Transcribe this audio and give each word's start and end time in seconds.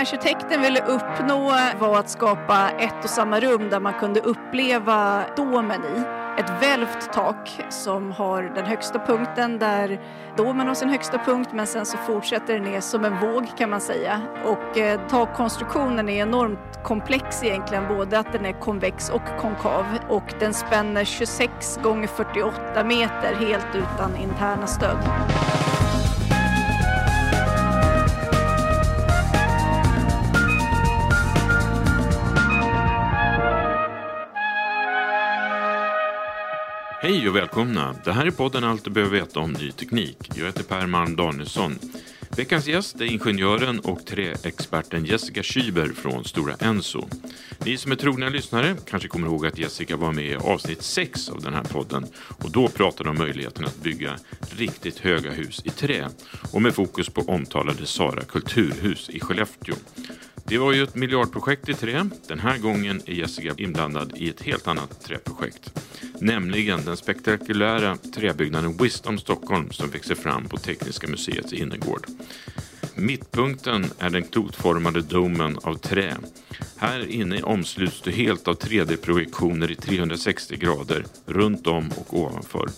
Arkitekten 0.00 0.62
ville 0.62 0.80
uppnå 0.80 1.52
var 1.78 1.98
att 1.98 2.10
skapa 2.10 2.70
ett 2.70 3.04
och 3.04 3.10
samma 3.10 3.40
rum 3.40 3.68
där 3.70 3.80
man 3.80 3.94
kunde 3.94 4.20
uppleva 4.20 5.22
domen 5.36 5.80
i. 5.84 6.00
Ett 6.40 6.62
välvt 6.62 7.12
tak 7.12 7.60
som 7.68 8.12
har 8.12 8.42
den 8.42 8.66
högsta 8.66 8.98
punkten 8.98 9.58
där 9.58 10.00
domen 10.36 10.68
har 10.68 10.74
sin 10.74 10.88
högsta 10.88 11.18
punkt 11.18 11.50
men 11.52 11.66
sen 11.66 11.86
så 11.86 11.96
fortsätter 11.96 12.54
det 12.54 12.60
ner 12.60 12.80
som 12.80 13.04
en 13.04 13.20
våg 13.20 13.58
kan 13.58 13.70
man 13.70 13.80
säga. 13.80 14.22
Och 14.44 14.78
eh, 14.78 15.00
takkonstruktionen 15.08 16.08
är 16.08 16.22
enormt 16.22 16.84
komplex 16.84 17.44
egentligen, 17.44 17.88
både 17.88 18.18
att 18.18 18.32
den 18.32 18.46
är 18.46 18.60
konvex 18.60 19.10
och 19.10 19.40
konkav 19.40 19.84
och 20.08 20.34
den 20.40 20.54
spänner 20.54 21.04
26 21.04 21.78
gånger 21.82 22.06
48 22.06 22.84
meter 22.84 23.34
helt 23.34 23.74
utan 23.74 24.16
interna 24.16 24.66
stöd. 24.66 24.98
Hej 37.02 37.28
och 37.28 37.36
välkomna! 37.36 37.96
Det 38.04 38.12
här 38.12 38.26
är 38.26 38.30
podden 38.30 38.64
Allt 38.64 38.84
du 38.84 38.90
behöver 38.90 39.18
veta 39.18 39.40
om 39.40 39.52
ny 39.52 39.70
teknik. 39.70 40.16
Jag 40.34 40.46
heter 40.46 40.62
Per 40.62 40.86
Malm 40.86 41.16
Danielsson. 41.16 41.78
Veckans 42.36 42.66
gäst 42.66 43.00
är 43.00 43.04
ingenjören 43.04 43.80
och 43.80 44.06
träexperten 44.06 45.04
Jessica 45.04 45.42
Schüber 45.42 45.94
från 45.94 46.24
Stora 46.24 46.54
Enso. 46.54 47.08
Ni 47.64 47.76
som 47.76 47.92
är 47.92 47.96
trogna 47.96 48.28
lyssnare 48.28 48.76
kanske 48.86 49.08
kommer 49.08 49.26
ihåg 49.26 49.46
att 49.46 49.58
Jessica 49.58 49.96
var 49.96 50.12
med 50.12 50.24
i 50.24 50.34
avsnitt 50.34 50.82
6 50.82 51.28
av 51.28 51.42
den 51.42 51.54
här 51.54 51.64
podden 51.64 52.06
och 52.44 52.50
då 52.50 52.68
pratade 52.68 53.10
om 53.10 53.18
möjligheten 53.18 53.64
att 53.64 53.82
bygga 53.82 54.16
riktigt 54.56 54.98
höga 54.98 55.30
hus 55.30 55.62
i 55.64 55.70
trä 55.70 56.08
och 56.52 56.62
med 56.62 56.74
fokus 56.74 57.08
på 57.08 57.20
omtalade 57.20 57.86
Sara 57.86 58.20
kulturhus 58.20 59.10
i 59.10 59.20
Skellefteå. 59.20 59.74
Det 60.50 60.58
var 60.58 60.72
ju 60.72 60.82
ett 60.82 60.94
miljardprojekt 60.94 61.68
i 61.68 61.74
trä. 61.74 62.08
Den 62.28 62.38
här 62.38 62.58
gången 62.58 63.02
är 63.06 63.12
Jessica 63.12 63.54
inblandad 63.56 64.12
i 64.16 64.28
ett 64.28 64.42
helt 64.42 64.68
annat 64.68 65.04
träprojekt. 65.04 65.72
Nämligen 66.20 66.84
den 66.84 66.96
spektakulära 66.96 67.96
träbyggnaden 68.14 68.76
Wisdom 68.76 69.18
Stockholm 69.18 69.72
som 69.72 69.90
växer 69.90 70.14
fram 70.14 70.48
på 70.48 70.56
Tekniska 70.56 71.08
museets 71.08 71.52
innergård. 71.52 72.06
Mittpunkten 72.94 73.86
är 73.98 74.10
den 74.10 74.22
klotformade 74.22 75.00
domen 75.00 75.58
av 75.62 75.74
trä. 75.74 76.16
Här 76.76 77.10
inne 77.10 77.42
omsluts 77.42 78.00
du 78.02 78.10
helt 78.10 78.48
av 78.48 78.58
3D-projektioner 78.58 79.70
i 79.70 79.74
360 79.74 80.56
grader 80.56 81.04
runt 81.26 81.66
om 81.66 81.90
och 81.96 82.14
ovanför. 82.18 82.68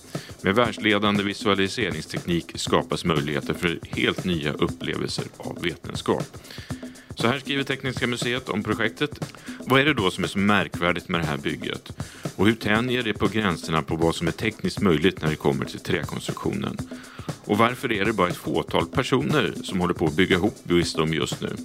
Med 0.43 0.54
världsledande 0.54 1.22
visualiseringsteknik 1.22 2.53
skapas 2.54 3.04
möjligheter 3.04 3.54
för 3.54 3.78
helt 3.89 4.25
nya 4.25 4.53
upplevelser 4.53 5.25
av 5.37 5.62
vetenskap. 5.62 6.39
Så 7.14 7.28
här 7.28 7.38
skriver 7.38 7.62
Tekniska 7.62 8.06
museet 8.06 8.48
om 8.48 8.62
projektet. 8.62 9.34
Vad 9.58 9.80
är 9.80 9.84
det 9.84 9.94
då 9.94 10.10
som 10.10 10.24
är 10.24 10.28
så 10.28 10.38
märkvärdigt 10.38 11.08
med 11.08 11.20
det 11.20 11.26
här 11.26 11.36
bygget? 11.36 11.92
Och 12.36 12.46
hur 12.46 12.54
tänjer 12.54 13.02
det 13.02 13.12
på 13.12 13.26
gränserna 13.26 13.82
på 13.82 13.96
vad 13.96 14.14
som 14.14 14.26
är 14.26 14.32
tekniskt 14.32 14.80
möjligt 14.80 15.22
när 15.22 15.30
det 15.30 15.36
kommer 15.36 15.64
till 15.64 15.80
träkonstruktionen? 15.80 16.76
Och 17.44 17.58
varför 17.58 17.92
är 17.92 18.04
det 18.04 18.12
bara 18.12 18.28
ett 18.28 18.36
fåtal 18.36 18.86
personer 18.86 19.52
som 19.62 19.80
håller 19.80 19.94
på 19.94 20.06
att 20.06 20.16
bygga 20.16 20.36
ihop 20.36 20.58
Wisdom 20.62 21.14
just 21.14 21.40
nu? 21.40 21.56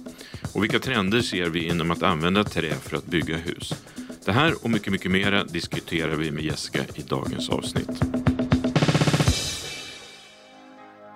Och 0.52 0.62
vilka 0.62 0.78
trender 0.78 1.20
ser 1.20 1.46
vi 1.46 1.68
inom 1.68 1.90
att 1.90 2.02
använda 2.02 2.44
trä 2.44 2.74
för 2.82 2.96
att 2.96 3.06
bygga 3.06 3.36
hus? 3.36 3.74
Det 4.24 4.32
här 4.32 4.64
och 4.64 4.70
mycket, 4.70 4.92
mycket 4.92 5.10
mera 5.10 5.44
diskuterar 5.44 6.14
vi 6.14 6.30
med 6.30 6.44
Jessica 6.44 6.84
i 6.94 7.02
dagens 7.02 7.48
avsnitt. 7.48 8.02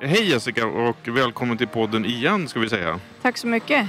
Hej 0.00 0.30
Jessica 0.30 0.66
och 0.66 1.08
välkommen 1.08 1.58
till 1.58 1.68
podden 1.68 2.04
igen 2.04 2.48
ska 2.48 2.60
vi 2.60 2.68
säga. 2.68 3.00
Tack 3.22 3.38
så 3.38 3.46
mycket. 3.46 3.86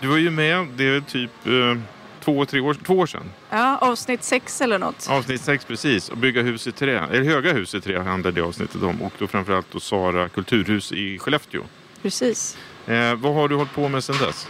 Du 0.00 0.08
var 0.08 0.16
ju 0.16 0.30
med, 0.30 0.66
det 0.76 0.84
är 0.84 1.00
typ 1.00 1.46
eh, 1.46 1.82
två, 2.24 2.44
tre 2.44 2.60
år, 2.60 2.74
två 2.74 2.94
år 2.94 3.06
sedan. 3.06 3.30
Ja, 3.50 3.78
avsnitt 3.78 4.22
sex 4.24 4.60
eller 4.60 4.78
något. 4.78 5.06
Avsnitt 5.10 5.40
sex 5.40 5.64
precis. 5.64 6.08
Och 6.08 6.16
bygga 6.16 6.42
hus 6.42 6.66
i 6.66 6.72
trä, 6.72 6.98
eller 7.12 7.24
höga 7.24 7.52
hus 7.52 7.74
i 7.74 7.80
trä 7.80 7.98
handlar 8.02 8.32
det 8.32 8.40
avsnittet 8.40 8.82
om. 8.82 9.02
Och 9.02 9.12
då 9.18 9.26
framförallt 9.26 9.66
då 9.72 9.80
Sara 9.80 10.28
kulturhus 10.28 10.92
i 10.92 11.18
Skellefteå. 11.18 11.62
Precis. 12.02 12.56
Eh, 12.86 13.14
vad 13.14 13.34
har 13.34 13.48
du 13.48 13.54
hållit 13.54 13.74
på 13.74 13.88
med 13.88 14.04
sedan 14.04 14.16
dess? 14.26 14.48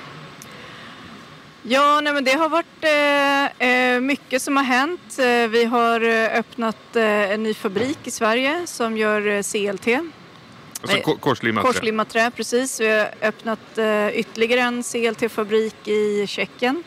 Ja, 1.63 2.01
nej, 2.01 2.13
men 2.13 2.25
det 2.25 2.33
har 2.33 2.49
varit 2.49 2.85
eh, 3.61 3.69
eh, 3.69 4.01
mycket 4.01 4.43
som 4.43 4.57
har 4.57 4.65
hänt. 4.65 5.19
Eh, 5.19 5.49
vi 5.49 5.65
har 5.65 6.01
eh, 6.01 6.39
öppnat 6.39 6.97
en 6.97 7.43
ny 7.43 7.55
fabrik 7.55 7.99
i 8.05 8.11
Sverige 8.11 8.67
som 8.67 8.97
gör 8.97 9.43
CLT. 9.43 9.87
Alltså 10.95 11.11
ko- 11.11 11.19
korslimmat 11.19 11.65
trä. 11.65 11.73
Korslimmat 11.73 12.09
trä, 12.09 12.31
precis. 12.37 12.81
Vi 12.81 12.89
har 12.89 13.09
öppnat 13.23 13.79
eh, 13.79 14.09
ytterligare 14.09 14.61
en 14.61 14.83
CLT-fabrik 14.83 15.89
i 15.89 16.27
Tjeckien. 16.27 16.83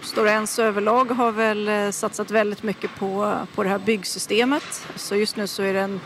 Stora 0.00 0.30
Enso 0.32 0.62
överlag 0.62 1.04
har 1.04 1.32
väl 1.32 1.68
eh, 1.68 1.90
satsat 1.90 2.30
väldigt 2.30 2.62
mycket 2.62 2.90
på, 2.98 3.38
på 3.54 3.62
det 3.62 3.68
här 3.68 3.78
byggsystemet. 3.78 4.86
Så 4.96 5.16
just 5.16 5.36
nu 5.36 5.46
så 5.46 5.62
är 5.62 5.74
det 5.74 5.80
en 5.80 6.00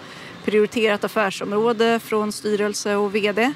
prioriterat 0.45 1.05
affärsområde 1.05 2.01
från 2.01 2.33
styrelse 2.33 2.95
och 2.97 3.15
VD. 3.15 3.53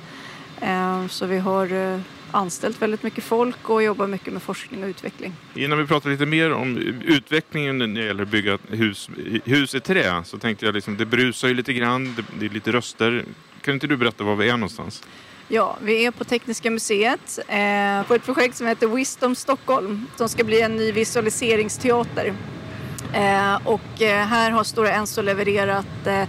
Eh, 0.61 1.07
så 1.07 1.27
vi 1.27 1.39
har 1.39 1.73
eh, 1.95 2.01
anställt 2.31 2.83
väldigt 2.83 3.03
mycket 3.03 3.25
folk 3.25 3.71
och 3.71 3.83
jobbar 3.83 4.07
mycket 4.07 4.33
med 4.33 4.43
forskning 4.43 4.83
och 4.85 4.89
utveckling. 4.89 5.33
Innan 5.55 5.79
vi 5.79 5.87
pratar 5.87 6.11
lite 6.11 6.27
mer 6.27 6.53
om 6.53 6.77
utvecklingen 7.05 7.79
när 7.79 7.87
det 7.87 8.05
gäller 8.07 8.23
att 8.23 8.29
bygga 8.29 8.59
hus, 8.69 9.09
hus 9.45 9.75
i 9.75 9.81
trä 9.81 10.23
så 10.25 10.39
tänkte 10.39 10.67
jag 10.67 10.75
liksom, 10.75 10.97
det 10.97 11.07
brusar 11.07 11.49
ju 11.49 11.55
lite 11.55 11.73
grann, 11.73 12.15
det, 12.17 12.25
det 12.41 12.47
är 12.47 12.51
lite 12.51 12.73
röster. 12.73 13.25
Kan 13.63 13.75
inte 13.75 13.87
du 13.87 13.97
berätta 13.97 14.25
var 14.25 14.37
vi 14.37 14.49
är 14.49 14.53
någonstans? 14.53 15.03
Ja, 15.49 15.77
vi 15.83 16.07
är 16.07 16.11
på 16.11 16.25
Tekniska 16.25 16.71
museet 16.71 17.39
eh, 17.49 18.07
på 18.07 18.15
ett 18.15 18.25
projekt 18.25 18.57
som 18.57 18.67
heter 18.67 18.87
Wisdom 18.87 19.35
Stockholm 19.35 20.07
som 20.17 20.29
ska 20.29 20.45
bli 20.45 20.61
en 20.61 20.77
ny 20.77 20.93
visualiseringsteater. 20.93 22.35
Eh, 23.15 23.55
och 23.65 24.03
eh, 24.03 24.27
här 24.27 24.51
har 24.51 24.65
Stora 24.65 24.93
Enso 24.93 25.23
levererat 25.23 26.07
eh, 26.07 26.23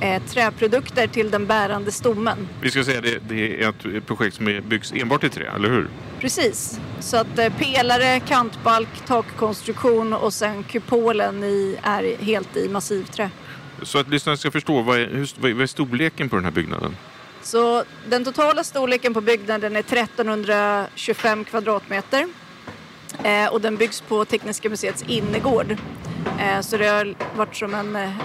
eh, 0.00 0.22
träprodukter 0.22 1.06
till 1.06 1.30
den 1.30 1.46
bärande 1.46 1.92
stommen. 1.92 2.48
Vi 2.60 2.70
ska 2.70 2.84
säga 2.84 3.00
det, 3.00 3.18
det 3.28 3.62
är 3.62 3.68
ett 3.68 4.06
projekt 4.06 4.36
som 4.36 4.60
byggs 4.68 4.92
enbart 4.92 5.24
i 5.24 5.28
trä, 5.28 5.50
eller 5.54 5.70
hur? 5.70 5.88
Precis. 6.20 6.80
Så 7.00 7.16
att 7.16 7.34
pelare, 7.58 8.20
kantbalk, 8.20 9.06
takkonstruktion 9.06 10.12
och 10.12 10.32
sen 10.32 10.62
kupolen 10.62 11.44
i, 11.44 11.78
är 11.82 12.16
helt 12.24 12.56
i 12.56 12.68
massivträ. 12.68 13.30
Så 13.82 13.98
att 13.98 14.08
lyssnarna 14.08 14.36
ska 14.36 14.50
förstå, 14.50 14.82
vad 14.82 15.00
är, 15.00 15.06
hur, 15.06 15.54
vad 15.54 15.62
är 15.62 15.66
storleken 15.66 16.28
på 16.28 16.36
den 16.36 16.44
här 16.44 16.52
byggnaden? 16.52 16.96
Så 17.42 17.84
den 18.08 18.24
totala 18.24 18.64
storleken 18.64 19.14
på 19.14 19.20
byggnaden 19.20 19.76
är 19.76 19.80
1325 19.80 21.44
kvadratmeter. 21.44 22.26
Eh, 23.24 23.52
och 23.52 23.60
den 23.60 23.76
byggs 23.76 24.00
på 24.00 24.24
Tekniska 24.24 24.68
museets 24.68 25.04
innergård. 25.08 25.76
Eh, 26.40 26.60
så 26.60 26.76
det 26.76 26.86
har 26.86 27.14
varit 27.36 27.56
som 27.56 27.74
en, 27.74 27.96
eh, 27.96 28.16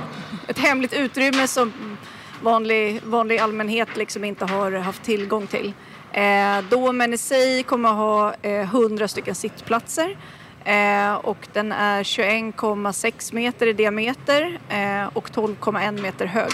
ett 0.47 0.59
hemligt 0.59 0.93
utrymme 0.93 1.47
som 1.47 1.97
vanlig, 2.41 3.01
vanlig 3.03 3.37
allmänhet 3.37 3.97
liksom 3.97 4.23
inte 4.23 4.45
har 4.45 4.71
haft 4.71 5.03
tillgång 5.03 5.47
till. 5.47 5.73
Eh, 6.11 6.61
domen 6.69 7.13
i 7.13 7.17
sig 7.17 7.63
kommer 7.63 7.89
att 7.89 7.95
ha 7.95 8.35
eh, 8.41 8.75
100 8.75 9.07
stycken 9.07 9.35
sittplatser 9.35 10.17
eh, 10.65 11.13
och 11.13 11.47
den 11.53 11.71
är 11.71 12.03
21,6 12.03 13.33
meter 13.33 13.67
i 13.67 13.73
diameter 13.73 14.59
eh, 14.69 15.07
och 15.13 15.29
12,1 15.29 16.01
meter 16.01 16.25
hög. 16.25 16.51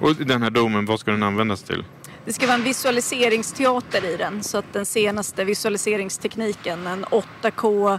Och 0.00 0.14
den 0.14 0.42
här 0.42 0.50
domen, 0.50 0.86
vad 0.86 1.00
ska 1.00 1.10
den 1.10 1.22
användas 1.22 1.62
till? 1.62 1.84
Det 2.24 2.32
ska 2.32 2.46
vara 2.46 2.56
en 2.56 2.64
visualiseringsteater 2.64 4.04
i 4.04 4.16
den 4.16 4.42
så 4.42 4.58
att 4.58 4.72
den 4.72 4.86
senaste 4.86 5.44
visualiseringstekniken, 5.44 6.86
en 6.86 7.04
8K 7.04 7.98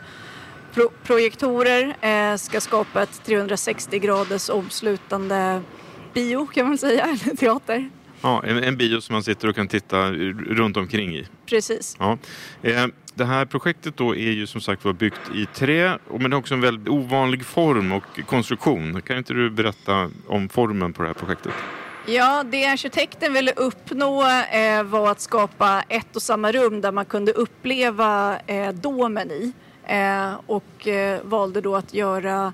pro 0.74 0.90
projektorer 1.04 1.96
eh, 2.02 2.36
ska 2.36 2.62
skapa 2.62 3.04
ett 3.04 3.24
360 3.26 4.00
graders 4.00 4.50
omslutande 4.50 5.62
bio 6.14 6.46
kan 6.46 6.68
man 6.68 6.78
säga, 6.78 7.04
eller 7.24 7.36
teater. 7.36 7.90
Ja, 8.22 8.44
en, 8.46 8.64
en 8.64 8.78
bio 8.78 9.02
som 9.02 9.14
man 9.14 9.24
sitter 9.24 9.48
och 9.48 9.56
kan 9.56 9.68
titta 9.68 10.12
runt 10.12 10.78
omkring 10.78 11.16
i. 11.16 11.28
Precis. 11.46 11.96
Ja. 12.00 12.18
Eh, 12.62 12.86
det 13.14 13.26
här 13.26 13.46
projektet 13.46 13.98
då 13.98 14.16
är 14.16 14.32
ju 14.32 14.48
som 14.48 14.62
sagt 14.62 14.86
var 14.86 14.94
byggt 14.94 15.22
i 15.36 15.46
trä 15.46 15.98
men 16.20 16.30
det 16.30 16.36
har 16.36 16.40
också 16.40 16.54
en 16.54 16.62
väldigt 16.62 16.90
ovanlig 16.90 17.46
form 17.46 17.92
och 17.92 18.04
konstruktion. 18.28 19.02
Kan 19.02 19.18
inte 19.18 19.34
du 19.34 19.50
berätta 19.50 20.12
om 20.28 20.50
formen 20.50 20.94
på 20.94 21.02
det 21.02 21.08
här 21.08 21.14
projektet? 21.14 21.54
Ja, 22.08 22.44
det 22.44 22.66
arkitekten 22.66 23.34
ville 23.34 23.52
uppnå 23.56 24.24
eh, 24.52 24.84
var 24.84 25.12
att 25.12 25.22
skapa 25.22 25.84
ett 25.90 26.16
och 26.16 26.22
samma 26.22 26.52
rum 26.52 26.82
där 26.82 26.92
man 26.92 27.06
kunde 27.06 27.32
uppleva 27.32 28.40
eh, 28.48 28.70
domen 28.70 29.32
i 29.32 29.54
eh, 29.86 30.34
och 30.46 30.88
eh, 30.88 31.20
valde 31.24 31.62
då 31.62 31.76
att 31.76 31.94
göra 31.94 32.54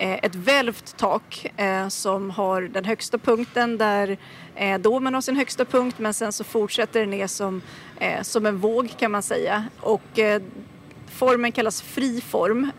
Eh, 0.00 0.18
ett 0.22 0.34
välvt 0.34 0.96
tak 0.96 1.46
eh, 1.56 1.88
som 1.88 2.30
har 2.30 2.62
den 2.62 2.84
högsta 2.84 3.18
punkten 3.18 3.78
där 3.78 4.18
eh, 4.54 4.80
domen 4.80 5.14
har 5.14 5.20
sin 5.20 5.36
högsta 5.36 5.64
punkt 5.64 5.96
men 5.98 6.14
sen 6.14 6.32
så 6.32 6.44
fortsätter 6.44 7.00
det 7.00 7.06
ner 7.06 7.26
som, 7.26 7.62
som 8.22 8.46
en 8.46 8.58
våg 8.58 8.94
kan 8.98 9.10
man 9.10 9.22
säga 9.22 9.64
och 9.80 10.18
formen 11.06 11.52
kallas 11.52 11.82
friform 11.82 12.70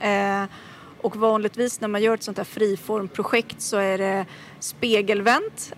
och 1.02 1.16
vanligtvis 1.16 1.82
när 1.82 1.88
man 1.88 2.02
gör 2.02 2.14
ett 2.14 2.24
sånt 2.24 2.38
här 2.38 2.46
friformprojekt 2.46 3.62
så 3.62 3.78
är 3.78 3.98
det 3.98 4.26
spegelvänt. 4.60 5.74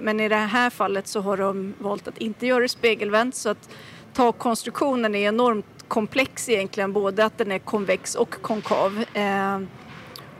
Men 0.00 0.20
i 0.20 0.28
det 0.28 0.36
här 0.36 0.70
fallet 0.70 1.06
så 1.06 1.20
har 1.20 1.36
de 1.36 1.74
valt 1.78 2.08
att 2.08 2.18
inte 2.18 2.46
göra 2.46 2.60
det 2.60 2.68
spegelvänt 2.68 3.34
så 3.34 3.48
att 3.48 3.68
takkonstruktionen 4.12 5.14
är 5.14 5.28
enormt 5.28 5.84
komplex 5.88 6.48
egentligen. 6.48 6.92
Både 6.92 7.24
att 7.24 7.38
den 7.38 7.52
är 7.52 7.58
konvex 7.58 8.14
och 8.14 8.42
konkav. 8.42 9.04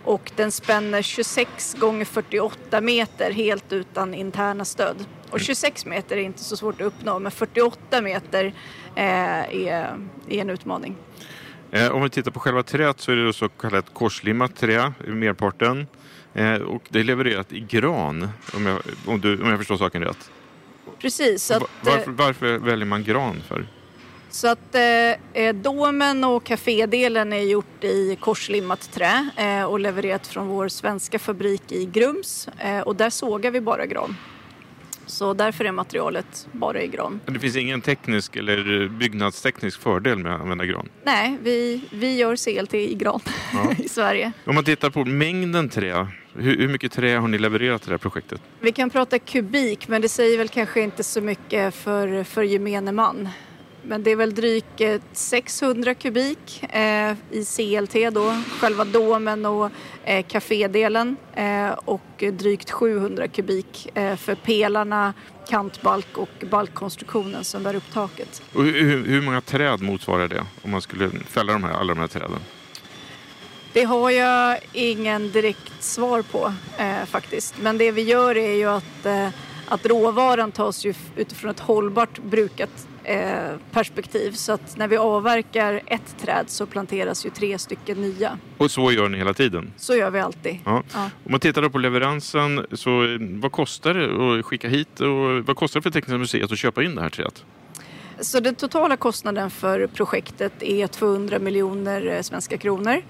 Och 0.06 0.32
den 0.36 0.52
spänner 0.52 1.02
26 1.02 1.74
gånger 1.74 2.04
48 2.04 2.80
meter 2.80 3.30
helt 3.30 3.72
utan 3.72 4.14
interna 4.14 4.64
stöd. 4.64 4.96
Och 5.30 5.40
26 5.40 5.86
meter 5.86 6.16
är 6.16 6.20
inte 6.20 6.44
så 6.44 6.56
svårt 6.56 6.80
att 6.80 6.86
uppnå 6.86 7.18
men 7.18 7.32
48 7.32 8.00
meter 8.00 8.44
eh, 8.94 9.04
är, 9.04 9.98
är 10.28 10.40
en 10.40 10.50
utmaning. 10.50 10.96
Eh, 11.70 11.88
om 11.88 12.02
vi 12.02 12.10
tittar 12.10 12.30
på 12.30 12.40
själva 12.40 12.62
träet 12.62 13.00
så 13.00 13.12
är 13.12 13.16
det 13.16 13.32
så 13.32 13.48
kallat 13.48 13.94
korslimmat 13.94 14.56
trä 14.56 14.92
i 15.06 15.10
merparten. 15.10 15.86
Eh, 16.34 16.54
och 16.54 16.82
det 16.88 17.00
är 17.00 17.04
levererat 17.04 17.52
i 17.52 17.60
gran 17.60 18.28
om 18.54 18.66
jag, 18.66 18.80
om, 19.06 19.20
du, 19.20 19.42
om 19.42 19.48
jag 19.48 19.58
förstår 19.58 19.76
saken 19.76 20.04
rätt. 20.04 20.30
Precis. 20.98 21.50
Att, 21.50 21.62
varför, 21.80 22.10
varför, 22.10 22.58
väljer 22.58 22.86
man 22.86 23.04
gran 23.04 23.42
för? 23.48 23.66
Så 24.30 24.48
att 24.48 24.74
eh, 24.74 25.42
eh, 25.42 25.54
domen 25.54 26.24
och 26.24 26.44
kafédelen 26.44 27.32
är 27.32 27.42
gjort 27.42 27.84
i 27.84 28.16
korslimmat 28.20 28.92
trä 28.92 29.30
eh, 29.36 29.64
och 29.64 29.80
levererat 29.80 30.26
från 30.26 30.48
vår 30.48 30.68
svenska 30.68 31.18
fabrik 31.18 31.72
i 31.72 31.86
Grums 31.86 32.48
eh, 32.58 32.80
och 32.80 32.96
där 32.96 33.10
sågar 33.10 33.50
vi 33.50 33.60
bara 33.60 33.86
gran. 33.86 34.16
Så 35.06 35.34
därför 35.34 35.64
är 35.64 35.72
materialet 35.72 36.48
bara 36.52 36.82
i 36.82 36.88
gran. 36.88 37.20
Det 37.26 37.38
finns 37.38 37.56
ingen 37.56 37.80
teknisk 37.80 38.36
eller 38.36 38.88
byggnadsteknisk 38.88 39.80
fördel 39.80 40.18
med 40.18 40.34
att 40.34 40.40
använda 40.40 40.64
gran? 40.64 40.88
Nej, 41.04 41.38
vi, 41.42 41.80
vi 41.92 42.16
gör 42.16 42.36
CLT 42.36 42.74
i 42.74 42.94
gran 42.94 43.20
ja. 43.52 43.72
i 43.84 43.88
Sverige. 43.88 44.32
Om 44.44 44.54
man 44.54 44.64
tittar 44.64 44.90
på 44.90 45.04
mängden 45.04 45.68
trä, 45.68 46.06
hur, 46.34 46.58
hur, 46.58 46.68
mycket 46.68 46.92
trä 46.92 47.16
har 47.16 47.28
ni 47.28 47.38
levererat 47.38 47.82
till 47.82 47.88
det 47.88 47.92
här 47.92 47.98
projektet? 47.98 48.40
Vi 48.60 48.72
kan 48.72 48.90
prata 48.90 49.18
kubik, 49.18 49.88
men 49.88 50.02
det 50.02 50.08
säger 50.08 50.38
väl 50.38 50.48
kanske 50.48 50.80
inte 50.80 51.02
så 51.02 51.20
mycket 51.20 51.74
för, 51.74 52.24
för 52.24 52.42
gemene 52.42 52.92
man. 52.92 53.28
Men 53.88 54.02
det 54.02 54.10
är 54.10 54.16
väl 54.16 54.34
drygt 54.34 54.82
600 55.12 55.94
kubik 55.94 56.64
eh, 56.74 57.12
i 57.30 57.44
CLT 57.44 58.14
då, 58.14 58.42
själva 58.60 58.84
domen 58.84 59.46
och 59.46 59.70
eh, 60.04 60.26
kafédelen 60.26 61.16
eh, 61.34 61.68
och 61.68 62.24
drygt 62.32 62.70
700 62.70 63.28
kubik 63.28 63.88
eh, 63.94 64.16
för 64.16 64.34
pelarna, 64.34 65.14
kantbalk 65.48 66.18
och 66.18 66.44
balkkonstruktionen 66.50 67.44
som 67.44 67.62
bär 67.62 67.74
upp 67.74 67.92
taket. 67.92 68.42
Och 68.52 68.64
hur, 68.64 69.06
hur 69.06 69.22
många 69.22 69.40
träd 69.40 69.82
motsvarar 69.82 70.28
det 70.28 70.44
om 70.62 70.70
man 70.70 70.82
skulle 70.82 71.10
fälla 71.10 71.52
de 71.52 71.64
här, 71.64 71.72
alla 71.72 71.94
de 71.94 72.00
här 72.00 72.08
träden? 72.08 72.40
Det 73.72 73.84
har 73.84 74.10
jag 74.10 74.58
ingen 74.72 75.32
direkt 75.32 75.82
svar 75.82 76.22
på 76.22 76.52
eh, 76.78 77.04
faktiskt. 77.04 77.54
Men 77.60 77.78
det 77.78 77.90
vi 77.90 78.02
gör 78.02 78.36
är 78.36 78.54
ju 78.54 78.66
att, 78.66 79.06
eh, 79.06 79.28
att 79.68 79.86
råvaran 79.86 80.52
tas 80.52 80.84
ju 80.84 80.94
utifrån 81.16 81.50
ett 81.50 81.60
hållbart 81.60 82.18
brukat 82.18 82.86
Eh, 82.95 82.95
perspektiv. 83.70 84.32
Så 84.32 84.52
att 84.52 84.76
när 84.76 84.88
vi 84.88 84.96
avverkar 84.96 85.80
ett 85.86 86.16
träd 86.20 86.44
så 86.46 86.66
planteras 86.66 87.26
ju 87.26 87.30
tre 87.30 87.58
stycken 87.58 88.00
nya. 88.00 88.38
Och 88.58 88.70
så 88.70 88.92
gör 88.92 89.08
ni 89.08 89.18
hela 89.18 89.34
tiden? 89.34 89.72
Så 89.76 89.96
gör 89.96 90.10
vi 90.10 90.20
alltid. 90.20 90.58
Ja. 90.64 90.82
Ja. 90.94 91.10
Om 91.24 91.30
man 91.30 91.40
tittar 91.40 91.62
då 91.62 91.70
på 91.70 91.78
leveransen, 91.78 92.66
så 92.72 93.04
eh, 93.04 93.18
vad 93.20 93.52
kostar 93.52 93.94
det 93.94 94.38
att 94.38 94.44
skicka 94.44 94.68
hit 94.68 95.00
och 95.00 95.46
vad 95.46 95.56
kostar 95.56 95.80
det 95.80 95.82
för 95.82 95.90
Tekniska 95.90 96.18
museet 96.18 96.52
att 96.52 96.58
köpa 96.58 96.82
in 96.82 96.94
det 96.94 97.02
här 97.02 97.10
trädet? 97.10 97.44
Så 98.20 98.40
den 98.40 98.54
totala 98.54 98.96
kostnaden 98.96 99.50
för 99.50 99.86
projektet 99.86 100.62
är 100.62 100.86
200 100.86 101.38
miljoner 101.38 102.06
eh, 102.06 102.22
svenska 102.22 102.58
kronor. 102.58 103.02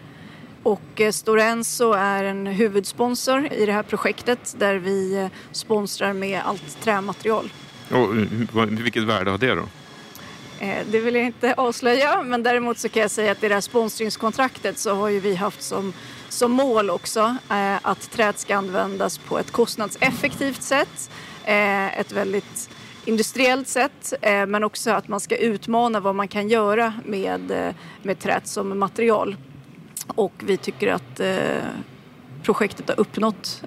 Och 0.62 1.00
Stora 1.12 1.44
Enso 1.44 1.92
är 1.92 2.24
en 2.24 2.46
huvudsponsor 2.46 3.52
i 3.52 3.66
det 3.66 3.72
här 3.72 3.82
projektet 3.82 4.54
där 4.58 4.74
vi 4.74 5.28
sponsrar 5.52 6.12
med 6.12 6.40
allt 6.44 6.82
trämaterial. 6.82 7.50
Och 7.90 8.16
vilket 8.84 9.02
värde 9.02 9.30
har 9.30 9.38
det 9.38 9.54
då? 9.54 9.62
Eh, 10.60 10.86
det 10.90 11.00
vill 11.00 11.14
jag 11.14 11.24
inte 11.24 11.54
avslöja, 11.54 12.22
men 12.22 12.42
däremot 12.42 12.78
så 12.78 12.88
kan 12.88 13.02
jag 13.02 13.10
säga 13.10 13.32
att 13.32 13.44
i 13.44 13.48
det 13.48 13.54
här 13.54 13.60
sponsringskontraktet 13.60 14.78
så 14.78 14.94
har 14.94 15.08
ju 15.08 15.20
vi 15.20 15.34
haft 15.34 15.62
som, 15.62 15.92
som 16.28 16.52
mål 16.52 16.90
också 16.90 17.36
eh, 17.50 17.76
att 17.82 18.10
träet 18.10 18.38
ska 18.38 18.56
användas 18.56 19.18
på 19.18 19.38
ett 19.38 19.50
kostnadseffektivt 19.50 20.62
sätt, 20.62 21.10
eh, 21.44 22.00
ett 22.00 22.12
väldigt 22.12 22.70
industriellt 23.04 23.68
sätt, 23.68 24.14
men 24.22 24.64
också 24.64 24.90
att 24.90 25.08
man 25.08 25.20
ska 25.20 25.36
utmana 25.36 26.00
vad 26.00 26.14
man 26.14 26.28
kan 26.28 26.48
göra 26.48 26.94
med, 27.04 27.74
med 28.02 28.18
träet 28.18 28.46
som 28.46 28.78
material. 28.78 29.36
Och 30.06 30.32
vi 30.38 30.56
tycker 30.56 30.92
att 30.92 31.20
projektet 32.42 32.88
har 32.88 33.00
uppnått 33.00 33.62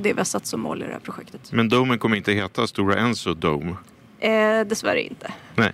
det 0.00 0.12
vi 0.12 0.14
har 0.16 0.24
satt 0.24 0.46
som 0.46 0.60
mål 0.60 0.82
i 0.82 0.86
det 0.86 0.92
här 0.92 1.00
projektet. 1.00 1.52
Men 1.52 1.68
domen 1.68 1.98
kommer 1.98 2.16
inte 2.16 2.32
heta 2.32 2.66
Stora 2.66 2.96
Enso 2.96 3.34
Dome? 3.34 3.76
Eh, 4.24 4.66
dessvärre 4.66 5.02
inte. 5.02 5.32
Nej. 5.54 5.72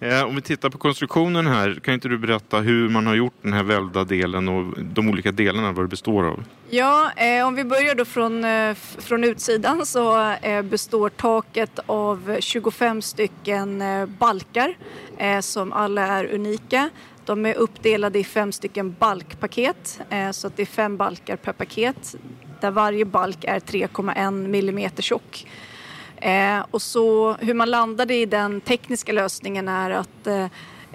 Eh, 0.00 0.24
om 0.24 0.34
vi 0.34 0.42
tittar 0.42 0.70
på 0.70 0.78
konstruktionen 0.78 1.46
här, 1.46 1.80
kan 1.82 1.94
inte 1.94 2.08
du 2.08 2.18
berätta 2.18 2.58
hur 2.58 2.88
man 2.88 3.06
har 3.06 3.14
gjort 3.14 3.34
den 3.42 3.52
här 3.52 3.62
välvda 3.62 4.04
delen 4.04 4.48
och 4.48 4.78
de 4.82 5.08
olika 5.08 5.32
delarna, 5.32 5.72
vad 5.72 5.84
det 5.84 5.88
består 5.88 6.24
av? 6.24 6.44
Ja, 6.70 7.12
eh, 7.16 7.46
om 7.46 7.54
vi 7.54 7.64
börjar 7.64 7.94
då 7.94 8.04
från, 8.04 8.44
eh, 8.44 8.74
från 8.98 9.24
utsidan 9.24 9.86
så 9.86 10.30
eh, 10.30 10.62
består 10.62 11.08
taket 11.08 11.78
av 11.86 12.36
25 12.40 13.02
stycken 13.02 13.82
eh, 13.82 14.06
balkar 14.06 14.76
eh, 15.18 15.40
som 15.40 15.72
alla 15.72 16.06
är 16.06 16.34
unika. 16.34 16.90
De 17.24 17.46
är 17.46 17.54
uppdelade 17.54 18.18
i 18.18 18.24
fem 18.24 18.52
stycken 18.52 18.96
balkpaket, 18.98 20.00
så 20.32 20.46
att 20.46 20.56
det 20.56 20.62
är 20.62 20.66
fem 20.66 20.96
balkar 20.96 21.36
per 21.36 21.52
paket 21.52 22.16
där 22.60 22.70
varje 22.70 23.04
balk 23.04 23.44
är 23.44 23.60
3,1 23.60 24.48
millimeter 24.48 25.02
tjock. 25.02 25.46
Eh, 26.22 26.64
och 26.70 26.82
så 26.82 27.32
hur 27.32 27.54
man 27.54 27.70
landade 27.70 28.14
i 28.14 28.26
den 28.26 28.60
tekniska 28.60 29.12
lösningen 29.12 29.68
är 29.68 29.90
att 29.90 30.26
eh, 30.26 30.46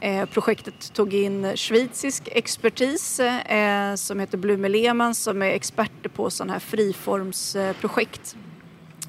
eh 0.02 0.26
projektet 0.26 0.94
tog 0.94 1.14
in 1.14 1.58
schweizisk 1.58 2.30
expertis 2.32 3.20
eh, 3.20 3.96
som 3.96 4.20
heter 4.20 4.38
Blume 4.38 4.70
Lehmann 4.70 5.16
som 5.16 5.42
är 5.42 5.52
experter 5.52 6.10
på 6.10 6.30
sådana 6.30 6.54
här 6.54 6.60
friformsprojekt. 6.60 8.36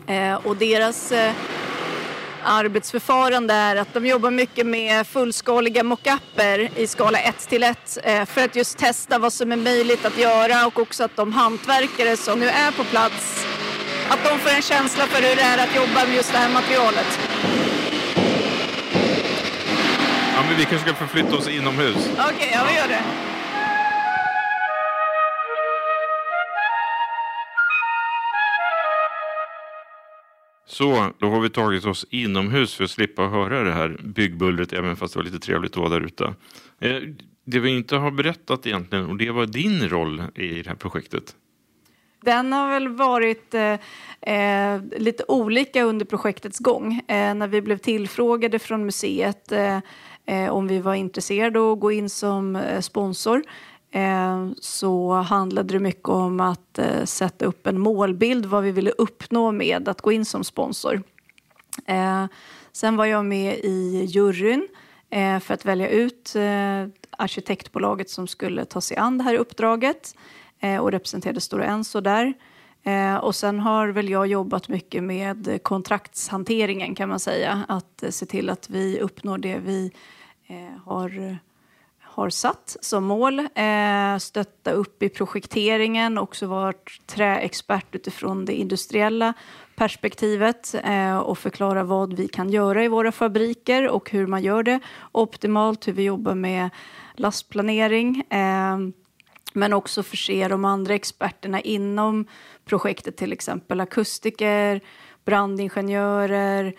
Eh, 0.07 0.35
och 0.35 0.57
deras 0.57 1.13
eh, 1.13 1.33
arbetsförfarande 2.45 3.55
är 3.55 3.77
att 3.77 3.95
de 3.95 4.07
jobbar 4.07 4.31
mycket 4.31 4.67
med 4.67 5.07
fullskaliga 5.07 5.83
mockupper 5.83 6.71
i 6.77 6.87
skala 6.87 7.19
1 7.19 7.49
till 7.49 7.63
1 7.63 7.99
för 8.27 8.45
att 8.45 8.57
just 8.57 8.79
testa 8.79 9.19
vad 9.19 9.33
som 9.33 9.53
är 9.53 9.57
möjligt 9.57 10.05
att 10.05 10.19
göra 10.19 10.67
och 10.67 10.79
också 10.79 11.05
att 11.05 11.17
de 11.17 11.33
hantverkare 11.33 12.17
som 12.17 12.41
nu 12.41 12.49
är 12.49 12.73
på 12.73 12.85
plats 12.85 13.47
att 14.09 14.25
de 14.25 14.39
får 14.39 14.51
en 14.51 14.63
känsla 14.63 15.07
för 15.07 15.23
hur 15.23 15.37
det 15.37 15.43
är 15.43 15.59
att 15.59 15.77
jobba 15.77 16.07
med 16.07 16.15
just 16.15 16.33
det 16.33 16.39
här 16.39 16.53
materialet. 16.53 17.11
Ja, 20.35 20.45
men 20.49 20.57
vi 20.59 20.65
kanske 20.65 20.89
ska 20.89 20.95
förflytta 20.95 21.37
oss 21.37 21.49
inomhus. 21.49 21.97
Okej, 21.97 22.35
okay, 22.35 22.49
ja 22.53 22.65
vi 22.69 22.77
gör 22.77 22.89
det. 22.89 23.03
Så, 30.67 31.13
då 31.19 31.31
har 31.31 31.41
vi 31.41 31.51
tagit 31.51 31.85
oss 31.85 32.07
inomhus 32.11 32.75
för 32.75 32.85
att 32.85 32.91
slippa 32.91 33.23
höra 33.23 33.65
det 33.65 33.73
här 33.73 33.97
byggbullret, 34.05 34.73
även 34.73 34.97
fast 34.97 35.15
det 35.15 35.19
var 35.19 35.25
lite 35.25 35.39
trevligt 35.39 35.73
att 35.73 35.77
vara 35.77 35.89
där 35.89 36.01
ute. 36.01 36.35
Eh, 36.81 37.03
det 37.45 37.61
vi 37.61 37.71
inte 37.71 37.97
har 37.97 38.11
berättat 38.11 38.67
egentligen, 38.67 39.07
och 39.07 39.17
det 39.17 39.31
var 39.31 39.47
din 39.47 39.89
roll 39.89 40.23
i 40.35 40.63
det 40.63 40.69
här 40.69 40.77
projektet. 40.77 41.35
Den 42.21 42.53
har 42.53 42.71
väl 42.71 42.89
varit 42.89 43.55
eh, 43.55 43.79
eh, 44.21 44.83
lite 44.97 45.25
olika 45.29 45.83
under 45.83 46.07
projektets 46.07 46.59
gång. 46.59 47.03
Eh, 47.09 47.35
när 47.35 47.47
vi 47.47 47.63
blev 47.63 47.79
tillfrågade 47.79 48.59
från 48.59 48.85
museet 48.85 49.53
eh, 49.53 49.79
eh 50.27 50.51
om 50.51 50.67
vi 50.69 50.79
var 50.79 50.95
intresserade 50.95 51.61
av 51.61 51.73
att 51.73 51.81
gå 51.81 51.93
in 51.93 52.11
som 52.11 52.57
eh, 52.57 52.81
sponsor 52.81 53.43
eh, 53.91 54.49
så 54.61 55.13
handlade 55.13 55.75
det 55.75 55.81
mycket 55.81 56.09
om 56.09 56.41
att 56.41 56.79
eh, 56.79 57.05
sätta 57.05 57.45
upp 57.45 57.67
en 57.67 57.79
målbild 57.79 58.47
vad 58.47 58.63
vi 58.63 58.71
ville 58.71 58.91
uppnå 58.91 59.53
med 59.53 59.89
att 59.89 60.01
gå 60.01 60.13
in 60.13 60.25
som 60.25 60.45
sponsor. 60.45 61.03
Sen 62.73 62.97
var 62.97 63.05
jag 63.05 63.25
med 63.25 63.59
i 63.59 64.05
juryn 64.05 64.69
för 65.43 65.55
att 65.55 65.65
välja 65.65 65.89
ut 65.89 66.37
arkitektbolaget 67.11 68.11
som 68.11 68.27
skulle 68.27 68.65
ta 68.65 68.81
sig 68.81 68.97
an 68.97 69.19
det 69.19 69.25
här 69.25 69.35
uppdraget. 69.35 70.15
Eh, 70.61 70.79
och 70.79 70.91
representerade 70.91 71.41
Stora 71.41 71.65
Enso 71.65 72.01
där. 72.01 72.35
Eh, 72.83 73.17
och 73.17 73.35
sen 73.35 73.61
har 73.61 73.89
väl 73.89 74.09
jag 74.09 74.27
jobbat 74.27 74.69
mycket 74.69 75.03
med 75.03 75.63
kontraktshanteringen 75.63 76.95
kan 76.95 77.09
man 77.09 77.21
säga. 77.21 77.65
Att 77.69 78.03
eh, 78.03 78.11
se 78.11 78.27
till 78.27 78.51
att 78.51 78.71
vi 78.71 79.01
uppnår 79.01 79.39
det 79.39 79.59
vi 79.59 79.93
har 80.85 81.39
har 82.01 82.31
satt 82.31 82.77
som 82.81 83.05
mål. 83.05 83.49
Stötta 84.21 84.71
upp 84.71 85.03
i 85.03 85.09
projekteringen, 85.09 86.19
också 86.19 86.47
varit 86.47 87.07
träexpert 87.07 87.95
utifrån 87.95 88.45
det 88.45 88.53
industriella 88.53 89.35
perspektivet 89.77 90.75
och 91.25 91.39
förklara 91.39 91.85
vad 91.85 92.13
vi 92.13 92.29
kan 92.29 92.51
göra 92.51 92.85
i 92.85 92.89
våra 92.89 93.13
fabriker 93.13 93.89
och 93.89 94.11
hur 94.11 94.27
man 94.27 94.43
gör 94.43 94.63
det 94.63 94.81
optimalt, 95.13 95.89
hur 95.89 95.93
vi 95.93 96.03
jobbar 96.03 96.35
med 96.35 96.71
lastplanering. 97.15 98.25
Men 99.53 99.73
också 99.73 100.03
förse 100.03 100.49
de 100.49 100.65
andra 100.65 100.95
experterna 100.95 101.61
inom 101.61 102.27
projektet, 102.65 103.17
till 103.17 103.33
exempel 103.33 103.81
akustiker, 103.81 104.81
brandingenjörer, 105.25 106.75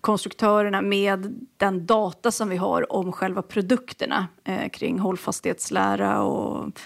konstruktörerna 0.00 0.82
med 0.82 1.46
den 1.56 1.86
data 1.86 2.30
som 2.30 2.48
vi 2.48 2.56
har 2.56 2.92
om 2.92 3.12
själva 3.12 3.42
produkterna 3.42 4.28
eh, 4.44 4.68
kring 4.68 4.98
hållfasthetslära 4.98 6.22
och 6.22 6.80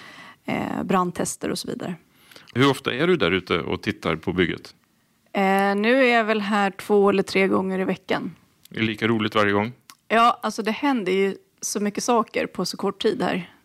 eh, 0.45 0.83
brandtester 0.85 1.51
och 1.51 1.59
så 1.59 1.69
vidare. 1.69 1.95
Hur 2.55 2.71
ofta 2.71 2.95
är 2.95 3.07
du 3.07 3.17
där 3.17 3.31
ute 3.31 3.59
och 3.59 3.83
tittar 3.83 4.17
på 4.17 4.33
bygget? 4.33 4.75
Eh, 5.33 5.75
nu 5.75 6.05
är 6.05 6.15
jag 6.17 6.25
väl 6.25 6.41
här 6.41 6.71
två 6.71 7.11
eller 7.11 7.23
tre 7.23 7.49
gånger 7.49 7.79
i 7.79 7.85
veckan. 7.85 8.35
Är 8.71 8.81
det 8.81 8.87
lika 8.87 9.09
roligt 9.09 9.35
varje 9.35 9.53
gång? 9.53 9.73
Ja, 10.09 10.41
alltså 10.43 10.63
det 10.63 10.71
händer 10.71 11.13
ju 11.13 11.37
så 11.61 11.81
mycket 11.81 12.05
saker 12.05 12.47
på 12.47 12.65
så 12.65 12.77
kort 12.77 13.03
tid 13.03 13.23
här. 13.23 13.56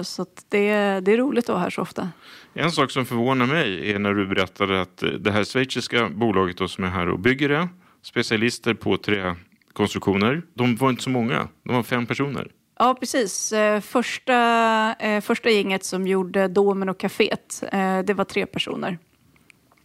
Eh, 0.00 0.02
så 0.02 0.26
det, 0.48 1.00
det 1.00 1.12
är 1.12 1.16
roligt 1.16 1.44
att 1.44 1.48
vara 1.48 1.58
här 1.58 1.70
så 1.70 1.82
ofta. 1.82 2.08
En 2.54 2.72
sak 2.72 2.90
som 2.90 3.06
förvånar 3.06 3.46
mig 3.46 3.90
är 3.90 3.98
när 3.98 4.14
du 4.14 4.26
berättade 4.26 4.80
att 4.80 5.02
det 5.20 5.30
här 5.30 5.44
schweiziska 5.44 6.08
bolaget 6.08 6.70
som 6.70 6.84
är 6.84 6.88
här 6.88 7.08
och 7.08 7.18
bygger 7.18 7.48
det, 7.48 7.68
specialister 8.02 8.74
på 8.74 8.96
träkonstruktioner, 8.96 10.42
de 10.54 10.76
var 10.76 10.90
inte 10.90 11.02
så 11.02 11.10
många, 11.10 11.48
de 11.64 11.76
var 11.76 11.82
fem 11.82 12.06
personer. 12.06 12.50
Ja, 12.78 12.96
precis. 13.00 13.52
Eh, 13.52 13.80
första, 13.80 14.94
eh, 14.98 15.20
första 15.20 15.50
gänget 15.50 15.84
som 15.84 16.06
gjorde 16.06 16.48
domen 16.48 16.88
och 16.88 16.98
kaféet, 16.98 17.64
det 18.04 18.14
var 18.14 18.24
tre 18.24 18.46
personer. 18.46 18.98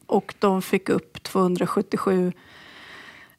Och 0.07 0.33
de 0.39 0.61
fick 0.61 0.89
upp 0.89 1.23
277 1.23 2.33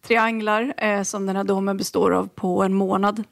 trianglar 0.02 1.04
som 1.04 1.26
den 1.26 1.36
här 1.36 1.44
domen 1.44 1.76
består 1.76 2.14
av 2.14 2.28
på 2.28 2.62
en 2.62 2.74
månad. 2.74 3.24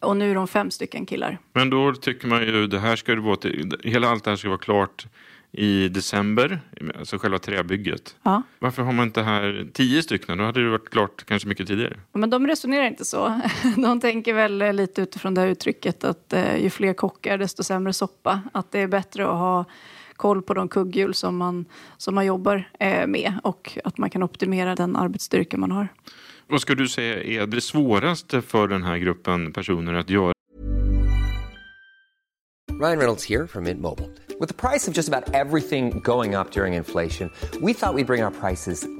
Och 0.00 0.16
nu 0.16 0.30
är 0.30 0.34
de 0.34 0.48
fem 0.48 0.70
stycken 0.70 1.06
killar. 1.06 1.38
Men 1.52 1.70
då 1.70 1.94
tycker 1.94 2.28
man 2.28 2.42
ju 2.42 2.66
det 2.66 2.78
här 2.78 2.96
ska 2.96 3.14
det 3.14 3.20
vara 3.20 3.38
hela 3.84 4.08
allt 4.08 4.24
det 4.24 4.30
här 4.30 4.36
ska 4.36 4.48
vara 4.48 4.58
klart 4.58 5.06
i 5.52 5.88
december, 5.88 6.60
alltså 6.98 7.18
själva 7.18 7.38
träbygget. 7.38 8.16
Ja. 8.22 8.42
Varför 8.58 8.82
har 8.82 8.92
man 8.92 9.06
inte 9.06 9.22
här 9.22 9.66
tio 9.72 10.02
stycken? 10.02 10.38
Då 10.38 10.44
hade 10.44 10.64
det 10.64 10.70
varit 10.70 10.90
klart 10.90 11.24
kanske 11.24 11.48
mycket 11.48 11.66
tidigare. 11.66 11.96
Men 12.12 12.30
de 12.30 12.46
resonerar 12.46 12.86
inte 12.86 13.04
så. 13.04 13.40
De 13.76 14.00
tänker 14.00 14.34
väl 14.34 14.76
lite 14.76 15.02
utifrån 15.02 15.34
det 15.34 15.40
här 15.40 15.48
uttrycket 15.48 16.04
att 16.04 16.32
eh, 16.32 16.56
ju 16.56 16.70
fler 16.70 16.92
kockar 16.92 17.38
desto 17.38 17.62
sämre 17.62 17.92
soppa. 17.92 18.40
Att 18.52 18.72
det 18.72 18.80
är 18.80 18.86
bättre 18.86 19.24
att 19.24 19.38
ha 19.38 19.64
koll 20.16 20.42
på 20.42 20.54
de 20.54 20.68
kugghjul 20.68 21.14
som 21.14 21.36
man, 21.36 21.64
som 21.96 22.14
man 22.14 22.26
jobbar 22.26 22.70
eh, 22.80 23.06
med 23.06 23.32
och 23.42 23.78
att 23.84 23.98
man 23.98 24.10
kan 24.10 24.22
optimera 24.22 24.74
den 24.74 24.96
arbetsstyrka 24.96 25.56
man 25.56 25.70
har. 25.70 25.88
Vad 26.50 26.60
ska 26.60 26.74
du 26.74 26.88
säga 26.88 27.42
är 27.42 27.46
det 27.46 27.60
svåraste 27.60 28.42
för 28.42 28.68
den 28.68 28.82
här 28.82 28.98
gruppen 28.98 29.52
personer 29.52 29.94
att 29.94 30.10
göra? 30.10 30.32
Ryan 32.80 32.98
Reynolds 32.98 33.30
här 33.30 33.46
från 33.46 33.64
Mint 33.64 33.80
Mobile. 33.80 34.08
Med 34.40 34.56
priset 34.56 34.94
på 34.94 35.00
nästan 35.00 35.22
allt 35.34 35.68
som 35.68 36.00
går 36.00 36.20
upp 36.22 36.56
under 36.56 36.76
inflationen, 36.76 37.30
trodde 37.50 37.66
vi 37.66 37.72
att 37.82 37.96
vi 37.96 38.04
skulle 38.04 38.04
bring 38.04 38.24
våra 38.24 38.30
priser 38.30 38.99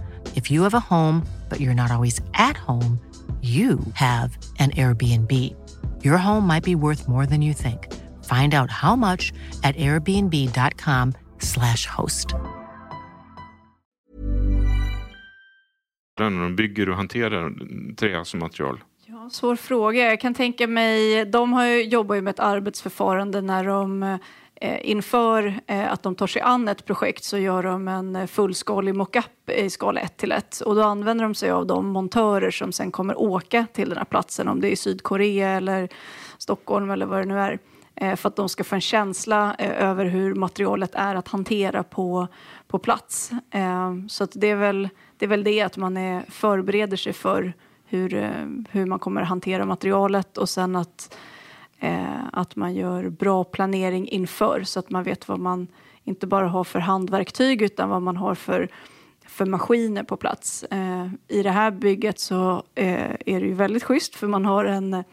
If 0.35 0.49
you 0.51 0.63
have 0.63 0.73
a 0.73 0.79
home, 0.79 1.23
but 1.49 1.59
you're 1.59 1.75
not 1.75 1.91
always 1.91 2.21
at 2.33 2.57
home, 2.57 2.99
you 3.41 3.79
have 3.93 4.37
an 4.59 4.71
Airbnb. 4.71 5.31
Your 6.03 6.17
home 6.17 6.47
might 6.47 6.63
be 6.63 6.75
worth 6.75 7.07
more 7.07 7.25
than 7.25 7.41
you 7.41 7.53
think. 7.53 7.87
Find 8.23 8.53
out 8.53 8.69
how 8.69 8.95
much 8.95 9.33
at 9.63 9.75
airbnb.com 9.75 11.13
slash 11.39 11.85
host. 11.85 12.35
När 16.19 16.41
de 16.43 16.55
bygger 16.55 16.89
och 16.89 16.95
hanterar 16.95 17.53
trä 17.95 18.25
som 18.25 18.39
material? 18.39 18.79
Ja, 19.05 19.29
svår 19.29 19.55
fråga. 19.55 20.03
Jag 20.03 20.21
kan 20.21 20.33
tänka 20.33 20.67
mig, 20.67 21.25
de 21.25 21.53
har 21.53 21.65
ju, 21.65 21.83
jobbar 21.83 22.15
ju 22.15 22.21
med 22.21 22.31
ett 22.31 22.39
arbetsförfarande 22.39 23.41
när 23.41 23.65
de 23.65 24.03
Eh, 24.03 24.17
Eh, 24.63 24.89
inför 24.89 25.61
eh, 25.67 25.91
att 25.91 26.03
de 26.03 26.15
tar 26.15 26.27
sig 26.27 26.41
an 26.41 26.67
ett 26.67 26.85
projekt 26.85 27.23
så 27.23 27.37
gör 27.37 27.63
de 27.63 27.87
en 27.87 28.15
eh, 28.15 28.27
fullskalig 28.27 28.95
mockup 28.95 29.49
i 29.49 29.69
skala 29.69 30.01
1 30.01 30.17
till 30.17 30.31
1 30.31 30.61
och 30.61 30.75
då 30.75 30.81
använder 30.83 31.23
de 31.23 31.35
sig 31.35 31.51
av 31.51 31.67
de 31.67 31.87
montörer 31.87 32.51
som 32.51 32.71
sen 32.71 32.91
kommer 32.91 33.19
åka 33.21 33.65
till 33.73 33.89
den 33.89 33.97
här 33.97 34.05
platsen 34.05 34.47
om 34.47 34.61
det 34.61 34.71
är 34.71 34.75
Sydkorea 34.75 35.49
eller 35.49 35.89
Stockholm 36.37 36.91
eller 36.91 37.05
vad 37.05 37.19
det 37.19 37.25
nu 37.25 37.39
är 37.39 37.59
för 38.15 38.27
att 38.29 38.35
de 38.35 38.49
ska 38.49 38.63
få 38.63 38.75
en 38.75 38.81
känsla 38.81 39.55
över 39.59 40.05
hur 40.05 40.35
materialet 40.35 40.95
är 40.95 41.15
att 41.15 41.27
hantera 41.27 41.83
på, 41.83 42.27
på 42.67 42.79
plats. 42.79 43.31
Så 44.09 44.27
det, 44.33 44.49
är 44.49 44.55
väl, 44.55 44.89
det 45.17 45.25
är 45.25 45.29
väl 45.29 45.43
det 45.43 45.61
att 45.61 45.77
man 45.77 45.97
är, 45.97 46.23
förbereder 46.29 46.97
sig 46.97 47.13
för 47.13 47.53
hur, 47.85 48.33
hur 48.71 48.85
man 48.85 48.99
kommer 48.99 49.21
hantera 49.21 49.65
materialet 49.65 50.37
och 50.37 50.49
sen 50.49 50.75
att 50.75 51.15
Eh, 51.83 52.23
att 52.33 52.55
man 52.55 52.75
gör 52.75 53.09
bra 53.09 53.43
planering 53.43 54.07
inför 54.07 54.63
så 54.63 54.79
att 54.79 54.89
man 54.89 55.03
vet 55.03 55.27
vad 55.27 55.39
man 55.39 55.67
inte 56.03 56.27
bara 56.27 56.47
har 56.47 56.63
för 56.63 56.79
handverktyg 56.79 57.61
utan 57.61 57.89
vad 57.89 58.01
man 58.01 58.17
har 58.17 58.35
för, 58.35 58.69
för 59.25 59.45
maskiner 59.45 60.03
på 60.03 60.17
plats. 60.17 60.63
Eh, 60.63 61.07
I 61.27 61.43
det 61.43 61.51
här 61.51 61.71
bygget 61.71 62.19
så 62.19 62.63
eh, 62.75 63.11
är 63.25 63.39
det 63.39 63.45
ju 63.45 63.53
väldigt 63.53 63.83
schysst 63.83 64.15
för 64.15 64.27
man 64.27 64.45
har 64.45 64.65
en 64.65 65.03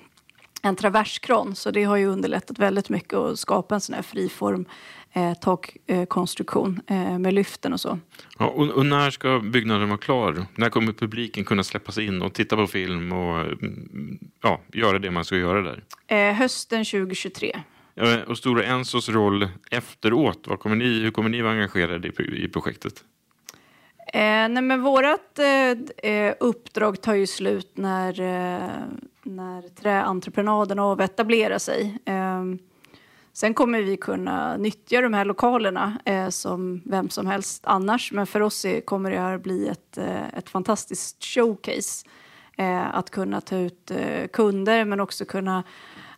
en 0.62 0.76
traverskran, 0.76 1.54
så 1.54 1.70
det 1.70 1.84
har 1.84 1.96
ju 1.96 2.06
underlättat 2.06 2.58
väldigt 2.58 2.88
mycket 2.88 3.14
att 3.14 3.38
skapa 3.38 3.74
en 3.74 3.80
sån 3.80 3.94
här 3.94 4.02
friform 4.02 4.64
eh, 5.12 5.34
takkonstruktion 5.34 6.80
eh, 6.86 7.18
med 7.18 7.34
lyften 7.34 7.72
och 7.72 7.80
så. 7.80 7.98
Ja, 8.38 8.46
och, 8.46 8.68
och, 8.68 8.86
när 8.86 9.10
ska 9.10 9.40
byggnaden 9.40 9.88
vara 9.88 9.98
klar? 9.98 10.46
När 10.54 10.70
kommer 10.70 10.92
publiken 10.92 11.44
kunna 11.44 11.62
släppa 11.62 11.92
sig 11.92 12.06
in 12.06 12.22
och 12.22 12.32
titta 12.32 12.56
på 12.56 12.66
film 12.66 13.12
och 13.12 13.40
mm, 13.40 14.18
ja, 14.42 14.60
göra 14.72 14.98
det 14.98 15.10
man 15.10 15.24
ska 15.24 15.36
göra 15.36 15.62
där? 15.62 15.82
Eh, 16.06 16.34
hösten 16.34 16.84
2023. 16.84 17.60
Och 18.26 18.38
Stora 18.38 18.64
Ensos 18.64 19.08
roll 19.08 19.48
efteråt, 19.70 20.44
vad 20.46 20.60
kommer 20.60 20.76
ni, 20.76 21.00
hur 21.00 21.10
kommer 21.10 21.28
ni 21.28 21.42
vara 21.42 21.52
engagerade 21.52 22.08
i, 22.08 22.44
i 22.44 22.48
projektet? 22.48 23.04
Eh, 24.12 24.48
nej 24.48 24.62
men 24.62 24.82
vårat 24.82 25.38
eh, 25.38 26.10
eh, 26.12 26.34
uppdrag 26.40 27.00
tar 27.00 27.14
ju 27.14 27.26
slut 27.26 27.72
när, 27.74 28.20
eh, 28.20 28.70
när 29.22 29.68
träentreprenaden 29.68 30.78
avetablerar 30.78 31.58
sig. 31.58 31.98
Eh, 32.04 32.44
Sen 33.38 33.54
kommer 33.54 33.82
vi 33.82 33.96
kunna 33.96 34.56
nyttja 34.56 35.00
de 35.00 35.14
här 35.14 35.24
lokalerna 35.24 35.98
eh, 36.04 36.28
som 36.28 36.82
vem 36.84 37.10
som 37.10 37.26
helst 37.26 37.62
annars. 37.66 38.12
Men 38.12 38.26
för 38.26 38.40
oss 38.40 38.64
är, 38.64 38.80
kommer 38.80 39.10
det 39.10 39.18
här 39.18 39.38
bli 39.38 39.68
ett, 39.68 39.98
eh, 39.98 40.28
ett 40.34 40.48
fantastiskt 40.50 41.24
showcase. 41.24 42.06
Eh, 42.56 42.94
att 42.94 43.10
kunna 43.10 43.40
ta 43.40 43.56
ut 43.56 43.90
eh, 43.90 44.26
kunder 44.26 44.84
men 44.84 45.00
också 45.00 45.24
kunna 45.24 45.64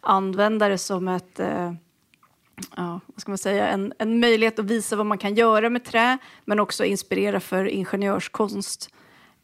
använda 0.00 0.68
det 0.68 0.78
som 0.78 1.09
ett 1.09 1.40
eh, 1.40 1.72
ja, 2.76 3.00
vad 3.06 3.20
ska 3.20 3.30
man 3.30 3.38
säga, 3.38 3.68
en, 3.68 3.92
en 3.98 4.20
möjlighet 4.20 4.59
att 4.59 4.64
visa 4.64 4.96
vad 4.96 5.06
man 5.06 5.18
kan 5.18 5.35
göra 5.35 5.70
med 5.70 5.85
trä 5.85 6.18
men 6.44 6.61
också 6.61 6.85
inspirera 6.85 7.40
för 7.40 7.64
ingenjörskonst. 7.64 8.94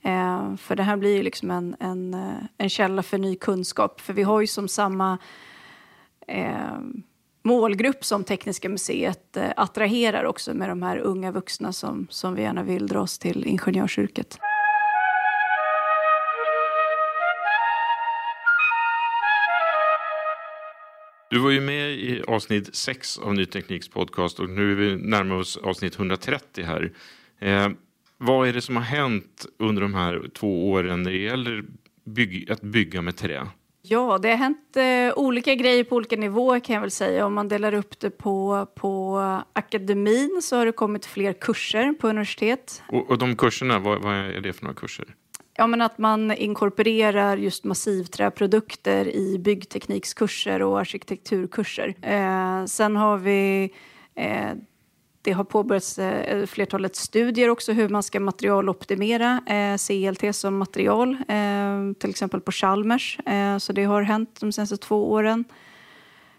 Eh, 0.02 0.56
för 0.56 0.76
det 0.76 0.82
här 0.82 0.96
blir 0.96 1.16
ju 1.16 1.22
liksom 1.22 1.50
en, 1.50 1.76
en, 1.80 2.14
eh, 2.14 2.44
en 2.58 2.68
källa 2.68 3.02
för 3.02 3.18
ny 3.18 3.36
kunskap. 3.36 4.00
För 4.00 4.12
vi 4.12 4.22
har 4.22 4.40
ju 4.40 4.46
som 4.46 4.68
samma 4.68 5.18
eh, 6.26 6.78
målgrupp 7.46 8.04
som 8.04 8.24
Tekniska 8.24 8.68
museet 8.68 9.36
eh, 9.36 9.50
attraherar 9.56 10.24
också 10.24 10.54
med 10.54 10.68
de 10.68 10.82
här 10.82 10.98
unga 10.98 11.32
vuxna 11.32 11.72
som, 11.72 12.06
som 12.10 12.34
vi 12.34 12.42
gärna 12.42 12.62
vill 12.62 12.86
dra 12.86 13.00
oss 13.00 13.18
till 13.18 13.46
ingenjörsyrket. 13.46 14.38
Du 21.30 21.38
var 21.38 21.50
ju 21.50 21.60
med 21.60 21.90
i 21.90 22.22
avsnitt 22.26 22.74
6 22.74 23.18
av 23.18 23.34
Ny 23.34 23.46
Tekniks 23.46 23.88
podcast 23.88 24.40
och 24.40 24.50
nu 24.50 24.72
är 24.72 24.76
vi 24.76 24.96
närmare 24.96 25.38
oss 25.38 25.56
avsnitt 25.56 25.96
130 25.96 26.64
här. 26.64 26.92
Eh, 27.40 27.68
vad 28.18 28.48
är 28.48 28.52
det 28.52 28.60
som 28.60 28.76
har 28.76 28.82
hänt 28.82 29.46
under 29.58 29.82
de 29.82 29.94
här 29.94 30.30
två 30.34 30.70
åren 30.70 31.02
när 31.02 31.10
det 31.10 31.18
gäller 31.18 31.64
bygg, 32.04 32.50
att 32.50 32.60
bygga 32.60 33.02
med 33.02 33.16
trä? 33.16 33.46
Ja, 33.88 34.18
det 34.18 34.28
har 34.28 34.36
hänt 34.36 34.76
eh, 34.76 35.18
olika 35.18 35.54
grejer 35.54 35.84
på 35.84 35.96
olika 35.96 36.16
nivåer 36.16 36.60
kan 36.60 36.74
jag 36.74 36.80
väl 36.80 36.90
säga. 36.90 37.26
Om 37.26 37.34
man 37.34 37.48
delar 37.48 37.74
upp 37.74 38.00
det 38.00 38.10
på, 38.10 38.66
på 38.74 39.18
akademin 39.52 40.40
så 40.42 40.56
har 40.56 40.66
det 40.66 40.72
kommit 40.72 41.06
fler 41.06 41.32
kurser 41.32 41.92
på 41.92 42.08
universitet. 42.08 42.82
Och, 42.88 43.10
och 43.10 43.18
de 43.18 43.36
kurserna, 43.36 43.78
vad, 43.78 44.02
vad, 44.02 44.14
är 44.14 44.40
det 44.40 44.52
för 44.52 44.64
några 44.64 44.74
kurser? 44.74 45.06
Ja, 45.56 45.66
men 45.66 45.82
att 45.82 45.98
man 45.98 46.32
inkorporerar 46.32 47.36
just 47.36 47.64
massivträprodukter 47.64 49.08
i 49.08 49.38
byggteknikskurser 49.38 50.62
och 50.62 50.80
arkitekturkurser. 50.80 51.94
Eh, 52.02 52.64
sen 52.64 52.96
har 52.96 53.16
vi 53.16 53.70
eh, 54.14 54.50
det 55.26 55.32
har 55.32 55.44
påbörjats 55.44 55.98
eh, 55.98 56.46
flertalet 56.46 56.96
studier 56.96 57.48
också 57.48 57.72
hur 57.72 57.88
man 57.88 58.02
ska 58.02 58.20
materialoptimera 58.20 59.40
eh, 59.46 59.76
CLT 59.76 60.36
som 60.36 60.58
material, 60.58 61.16
eh, 61.28 61.92
till 61.98 62.10
exempel 62.10 62.40
på 62.40 62.52
Chalmers. 62.52 63.18
Eh, 63.26 63.58
så 63.58 63.72
det 63.72 63.84
har 63.84 64.02
hänt 64.02 64.40
de 64.40 64.52
senaste 64.52 64.76
två 64.76 65.10
åren. 65.10 65.44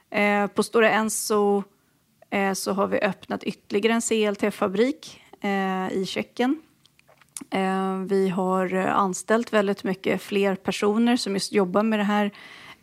Eh, 0.10 0.48
på 0.48 0.64
Stora 0.64 0.90
Enso 0.90 1.64
eh, 2.30 2.54
så 2.54 2.72
har 2.72 2.88
vi 2.88 3.00
öppnat 3.00 3.44
ytterligare 3.44 3.94
en 3.94 4.02
CLT-fabrik 4.02 5.22
eh, 5.42 5.92
i 5.92 6.06
Tjeckien. 6.08 6.62
Eh, 7.50 7.98
vi 7.98 8.30
har 8.30 8.76
anställt 8.76 9.54
väldigt 9.54 9.84
mycket 9.84 10.22
fler 10.22 10.56
personer 10.56 11.18
som 11.18 11.34
just 11.34 11.54
jobbar 11.54 11.84
med 11.84 12.00
det 12.00 12.04
här 12.04 12.32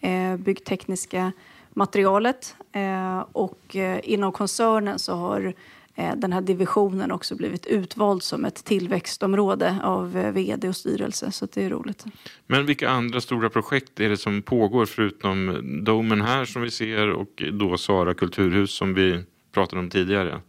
eh, 0.00 0.36
byggtekniska 0.36 1.32
materialet. 1.70 2.56
Eh, 2.72 3.24
och 3.32 3.76
inom 4.02 4.32
koncernen 4.32 4.98
så 4.98 5.14
har 5.14 5.54
den 5.96 6.32
här 6.32 6.40
divisionen 6.40 7.12
också 7.12 7.36
blivit 7.36 7.66
utvald 7.66 8.22
som 8.22 8.44
ett 8.44 8.64
tillväxtområde 8.64 9.78
av 9.82 10.16
eh, 10.16 10.32
vd 10.32 10.68
och 10.68 10.76
styrelse. 10.76 11.32
Så 11.32 11.46
det 11.54 11.64
är 11.64 11.70
roligt. 11.70 12.04
Men 12.46 12.66
vilka 12.66 12.88
andra 12.88 13.20
stora 13.20 13.50
projekt 13.50 14.00
är 14.00 14.08
det 14.08 14.16
som 14.16 14.42
pågår 14.42 14.86
förutom 14.86 15.60
Domen 15.84 16.20
här 16.20 16.44
som 16.44 16.62
vi 16.62 16.70
ser 16.70 17.10
och 17.10 17.42
då 17.52 17.78
Sara 17.78 18.14
kulturhus 18.14 18.70
som 18.74 18.94
vi 18.94 19.22
pratade 19.52 19.80
om 19.80 19.90
tidigare? 19.90 20.40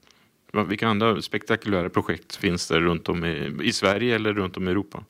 Vilka 0.67 0.87
andra 0.87 1.21
spektakulära 1.21 1.89
projekt 1.89 2.35
finns 2.35 2.67
det 2.67 2.79
runt 2.79 3.09
om 3.09 3.25
i, 3.25 3.57
i 3.63 3.71
Sverige 3.71 4.15
eller 4.15 4.33
runt 4.33 4.57
om 4.57 4.67
i 4.67 4.71
Europa? 4.71 5.03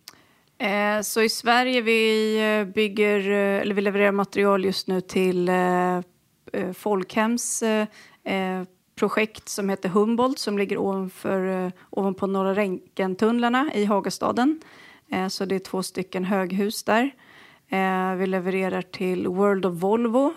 Eh, 0.57 1.01
så 1.01 1.21
i 1.21 1.29
Sverige 1.29 1.81
vi 1.81 2.71
bygger, 2.75 3.19
eller 3.29 3.75
vi 3.75 3.81
levererar 3.81 4.11
material 4.11 4.65
just 4.65 4.87
nu 4.87 5.01
till 5.01 5.49
Folkhems 6.73 7.63
projekt 8.95 9.49
som 9.49 9.69
heter 9.69 9.89
Humboldt 9.89 10.39
som 10.39 10.58
ligger 10.58 10.77
ovanför, 10.77 11.65
eh, 11.65 11.71
ovanpå 11.89 12.27
Norra 12.27 12.55
Ränkentunnlarna 12.55 13.71
i 13.73 13.86
Hagastaden. 13.86 14.62
Eh, 15.12 15.27
så 15.27 15.45
det 15.45 15.55
är 15.55 15.60
två 15.60 15.84
stycken 15.84 16.25
höghus 16.25 16.84
där. 16.84 17.15
Eh, 17.67 18.15
vi 18.15 18.27
levererar 18.27 18.81
till 18.81 19.27
World 19.27 19.65
of 19.65 19.73
Volvo, 19.73 20.34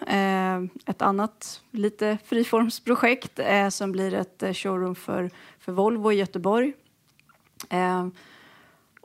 ett 0.86 1.02
annat 1.02 1.62
lite 1.70 2.18
friformsprojekt 2.24 3.40
som 3.70 3.92
blir 3.92 4.14
ett 4.14 4.56
showroom 4.56 4.94
för, 4.94 5.30
för 5.58 5.72
Volvo 5.72 6.12
i 6.12 6.14
Göteborg. 6.14 6.72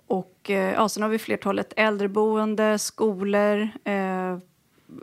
Och 0.08 0.50
ja, 0.50 0.90
sen 0.90 1.04
har 1.04 1.10
vi 1.10 1.20
flertalet 1.20 1.74
äldreboende, 1.76 2.80
skolor, 2.80 3.70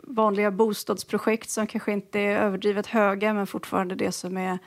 vanliga 0.03 0.51
bostadsprojekt 0.51 1.49
som 1.49 1.67
kanske 1.67 1.91
inte 1.91 2.19
är 2.19 2.37
överdrivet 2.37 2.87
höga 2.87 3.33
men 3.33 3.47
fortfarande 3.47 3.95
det 3.95 4.11
som 4.11 4.37
är 4.37 4.59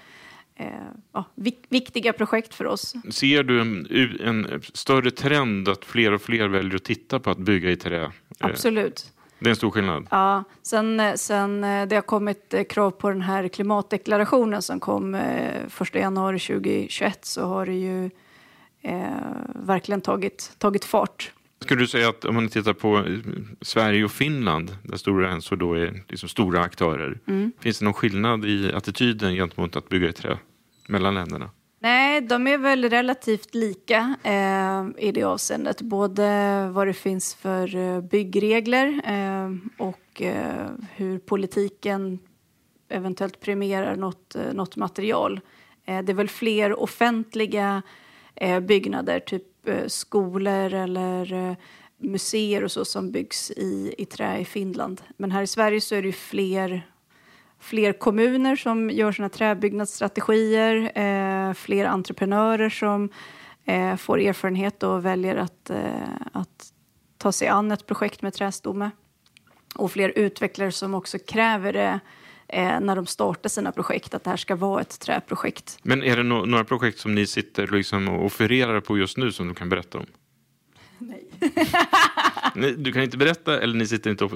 eh, 0.56 0.66
ja, 1.12 1.24
viktiga 1.68 2.12
projekt 2.12 2.54
för 2.54 2.66
oss. 2.66 2.94
Ser 3.10 3.42
du 3.42 3.60
en, 3.60 3.86
en, 4.20 4.62
större 4.74 5.10
trend 5.10 5.68
att 5.68 5.84
fler 5.84 6.12
och 6.12 6.22
fler 6.22 6.48
väljer 6.48 6.74
att 6.74 6.84
titta 6.84 7.20
på 7.20 7.30
att 7.30 7.38
bygga 7.38 7.70
i 7.70 7.76
trä? 7.76 8.12
Absolut. 8.38 9.10
Det 9.38 9.48
är 9.48 9.50
en 9.50 9.56
stor 9.56 9.70
skillnad. 9.70 10.06
Ja, 10.10 10.44
sen, 10.62 11.18
sen 11.18 11.60
det 11.60 11.94
har 11.94 12.00
kommit 12.00 12.54
krav 12.68 12.90
på 12.90 13.10
den 13.10 13.22
här 13.22 13.48
klimatdeklarationen 13.48 14.62
som 14.62 14.80
kom 14.80 15.14
eh, 15.14 15.80
1 15.80 15.94
januari 15.94 16.38
2021 16.38 17.24
så 17.24 17.46
har 17.46 17.66
det 17.66 17.74
ju 17.74 18.10
eh, 18.82 19.06
verkligen 19.54 20.00
tagit, 20.00 20.52
tagit 20.58 20.84
fart. 20.84 21.32
Skulle 21.64 21.82
du 21.82 21.86
säga 21.86 22.08
att 22.08 22.24
om 22.24 22.34
man 22.34 22.48
tittar 22.48 22.72
på 22.72 22.98
eh, 22.98 23.18
Sverige 23.60 24.04
och 24.04 24.10
Finland, 24.10 24.76
där 24.82 24.96
Stora 24.96 25.30
Enso 25.30 25.56
då 25.56 25.74
är 25.74 26.02
liksom 26.08 26.28
stora 26.28 26.60
aktörer, 26.60 27.18
mm. 27.26 27.52
finns 27.60 27.78
det 27.78 27.84
någon 27.84 27.94
skillnad 27.94 28.44
i 28.44 28.72
attityden 28.72 29.34
gentemot 29.34 29.76
att 29.76 29.88
bygga 29.88 30.08
i 30.08 30.12
trä 30.12 30.38
mellan 30.88 31.14
länderna? 31.14 31.50
Nej, 31.80 32.20
de 32.20 32.46
är 32.46 32.58
väl 32.58 32.90
relativt 32.90 33.54
lika 33.54 34.16
eh, 34.22 35.06
i 35.08 35.12
det 35.12 35.22
avseendet. 35.22 35.82
Både 35.82 36.68
vad 36.68 36.86
det 36.86 36.92
finns 36.92 37.34
för 37.34 37.76
eh, 37.76 38.00
byggregler 38.00 39.00
eh, 39.04 39.50
och 39.78 40.22
eh, 40.22 40.70
hur 40.96 41.18
politiken 41.18 42.18
eventuellt 42.88 43.40
premierar 43.40 43.96
något, 43.96 44.34
eh, 44.34 44.52
något 44.52 44.76
material. 44.76 45.40
Det 45.84 45.92
är 45.92 46.14
väl 46.14 46.28
fler 46.28 46.80
offentliga 46.80 47.82
byggnader, 48.62 49.20
typ 49.20 49.53
Eh, 49.66 49.86
skolor 49.86 50.74
eller 50.74 51.32
eh, 51.32 51.56
museer 51.98 52.64
och 52.64 52.72
så 52.72 52.84
som 52.84 53.10
byggs 53.10 53.50
i, 53.50 53.94
i 53.98 54.04
trä 54.04 54.38
i 54.38 54.44
Finland. 54.44 55.02
Men 55.16 55.30
här 55.30 55.42
i 55.42 55.46
Sverige 55.46 55.80
så 55.80 55.94
är 55.94 56.02
det 56.02 56.08
ju 56.08 56.12
fler 56.12 56.82
fler 57.64 57.92
kommuner 57.92 58.56
som 58.56 58.90
gör 58.90 59.12
sina 59.12 59.28
träbyggnadsstrategier, 59.28 60.98
eh, 60.98 61.54
fler 61.54 61.84
entreprenörer 61.84 62.70
som 62.70 63.08
eh, 63.64 63.96
får 63.96 64.20
erfarenhet 64.20 64.82
och 64.82 65.04
väljer 65.04 65.36
att, 65.36 65.70
eh, 65.70 66.16
att 66.32 66.72
ta 67.18 67.32
sig 67.32 67.48
an 67.48 67.72
ett 67.72 67.86
projekt 67.86 68.22
med 68.22 68.34
trästomme. 68.34 68.90
Och 69.74 69.92
fler 69.92 70.12
utvecklare 70.16 70.72
som 70.72 70.94
också 70.94 71.18
kräver 71.18 71.72
det 71.72 72.00
eh, 72.54 72.80
när 72.80 72.96
de 72.96 73.06
startar 73.06 73.48
sina 73.48 73.72
projekt, 73.72 74.14
att 74.14 74.24
det 74.24 74.30
här 74.30 74.36
ska 74.36 74.56
vara 74.56 74.80
ett 74.80 75.00
träprojekt. 75.00 75.78
Men 75.82 76.02
är 76.02 76.16
det 76.16 76.22
no 76.22 76.44
några 76.46 76.64
projekt 76.64 76.98
som 76.98 77.14
ni 77.14 77.26
sitter 77.26 77.66
liksom 77.66 78.08
och 78.08 78.24
offererar 78.24 78.80
på 78.80 78.98
just 78.98 79.16
nu 79.16 79.32
som 79.32 79.48
du 79.48 79.54
kan 79.54 79.68
berätta 79.68 79.98
om? 79.98 80.06
Nej. 80.98 81.24
du 82.76 82.92
kan 82.92 83.02
inte 83.02 83.16
berätta 83.16 83.60
eller 83.60 83.74
ni 83.74 83.86
sitter 83.86 84.10
inte 84.10 84.24
och... 84.24 84.30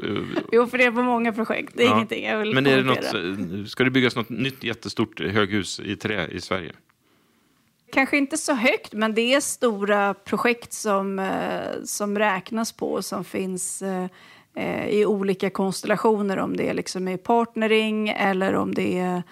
För 0.71 0.79
det 0.79 0.85
är 0.85 0.93
på 0.93 1.03
många 1.03 1.33
projekt. 1.33 1.73
Det 1.77 1.83
är 1.83 1.87
ja. 1.87 1.95
ingenting 1.95 2.25
jag 2.25 2.39
vill 2.39 2.55
Men 2.55 2.67
är 2.67 2.77
det 2.77 2.83
något, 2.83 3.71
ska 3.71 3.85
det 3.85 3.91
byggas 3.91 4.17
något 4.17 4.29
nytt 4.29 4.65
jättestort 4.65 5.21
höghus 5.21 5.81
i 5.81 5.97
trä 5.97 6.27
i 6.27 6.41
Sverige? 6.41 6.73
Kanske 7.93 8.19
inte 8.19 8.39
så 8.39 8.55
högt, 8.55 8.93
men 8.93 9.15
det 9.15 9.35
är 9.35 9.41
stora 9.41 10.15
projekt 10.15 10.73
som, 10.73 11.19
eh, 11.19 11.85
som 11.85 12.19
räknas 12.19 12.73
på 12.73 12.93
och 12.93 13.05
som 13.05 13.25
finns 13.25 13.83
eh, 14.59 14.89
i 14.89 15.07
olika 15.07 15.51
konstellationer. 15.51 16.37
Om 16.37 16.57
det 16.57 16.69
är 16.69 16.75
liksom 16.75 17.09
i 17.09 17.19
partnering 17.19 18.09
eller 18.09 18.55
om 18.55 18.75
det 18.75 18.99
är 18.99 19.23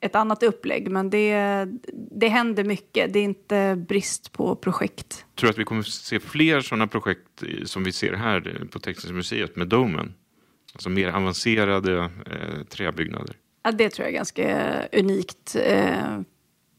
ett 0.00 0.14
annat 0.14 0.42
upplägg. 0.42 0.90
Men 0.90 1.10
det, 1.10 1.66
det 1.92 2.28
händer 2.28 2.64
mycket. 2.64 3.12
Det 3.12 3.18
är 3.18 3.24
inte 3.24 3.84
brist 3.88 4.32
på 4.32 4.56
projekt. 4.56 5.26
Tror 5.34 5.46
du 5.46 5.50
att 5.50 5.58
vi 5.58 5.64
kommer 5.64 5.82
se 5.82 6.20
fler 6.20 6.60
sådana 6.60 6.86
projekt 6.86 7.42
som 7.64 7.84
vi 7.84 7.92
ser 7.92 8.12
här 8.12 8.66
på 8.70 8.78
Tekniska 8.78 9.12
museet 9.12 9.56
med 9.56 9.68
Domen? 9.68 10.14
Alltså 10.72 10.88
mer 10.88 11.08
avancerade 11.08 11.98
eh, 12.26 12.64
träbyggnader? 12.68 13.36
Ja, 13.62 13.72
det 13.72 13.90
tror 13.90 14.04
jag 14.04 14.12
är 14.12 14.16
ganska 14.16 14.72
unikt. 14.92 15.56
Eh, 15.56 16.20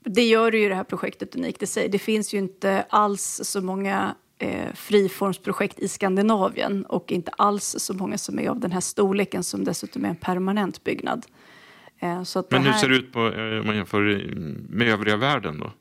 det 0.06 0.24
gör 0.24 0.52
ju 0.52 0.70
det 0.70 0.76
här 0.76 0.84
projektet 0.84 1.36
unikt 1.36 1.64
i 1.64 1.68
sig. 1.68 1.90
Det 1.90 2.00
finns 2.00 2.34
ju 2.34 2.38
inte 2.38 2.86
alls 2.90 3.42
så 3.44 3.62
många 3.62 4.16
eh, 4.40 4.74
friformsprojekt 4.74 5.80
i 5.80 5.88
Skandinavien 5.88 6.86
och 6.86 7.12
inte 7.12 7.32
alls 7.32 7.76
så 7.80 7.94
många 7.94 8.18
som 8.18 8.40
är 8.40 8.50
av 8.50 8.60
den 8.60 8.72
här 8.72 8.82
storleken 8.82 9.44
som 9.44 9.64
dessutom 9.64 10.06
är 10.06 10.10
en 10.10 10.16
permanent 10.16 10.84
byggnad. 10.84 11.26
Eh, 12.00 12.24
men 12.50 12.64
hur 12.64 12.74
ser 12.74 12.90
det 12.90 12.96
ut 12.96 13.14
på, 13.14 13.20
eh, 13.20 13.60
om 13.60 13.68
man 13.68 13.76
jämför 13.76 14.00
med 14.70 14.88
övriga 14.88 15.18
världen 15.18 15.60
då? 15.60 15.72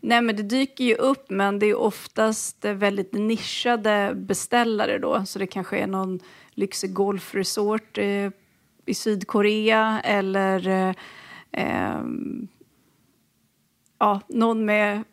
Nej, 0.00 0.22
men 0.22 0.36
det 0.36 0.42
dyker 0.42 0.84
ju 0.84 0.94
upp, 0.94 1.30
men 1.30 1.58
det 1.58 1.66
är 1.66 1.74
oftast 1.74 2.64
väldigt 2.64 3.12
nischade 3.12 4.12
beställare 4.14 4.98
då. 4.98 5.24
Så 5.26 5.38
det 5.38 5.46
kanske 5.46 5.78
är 5.78 5.86
någon 5.86 6.20
lyxig 6.50 6.92
golfresort 6.92 7.98
eh, 7.98 8.30
i 8.86 8.94
Sydkorea 8.94 10.00
eller 10.04 10.68
eh, 10.68 10.94
eh, 11.52 12.02
ja, 13.98 14.20
någon 14.28 14.64
med 14.64 15.04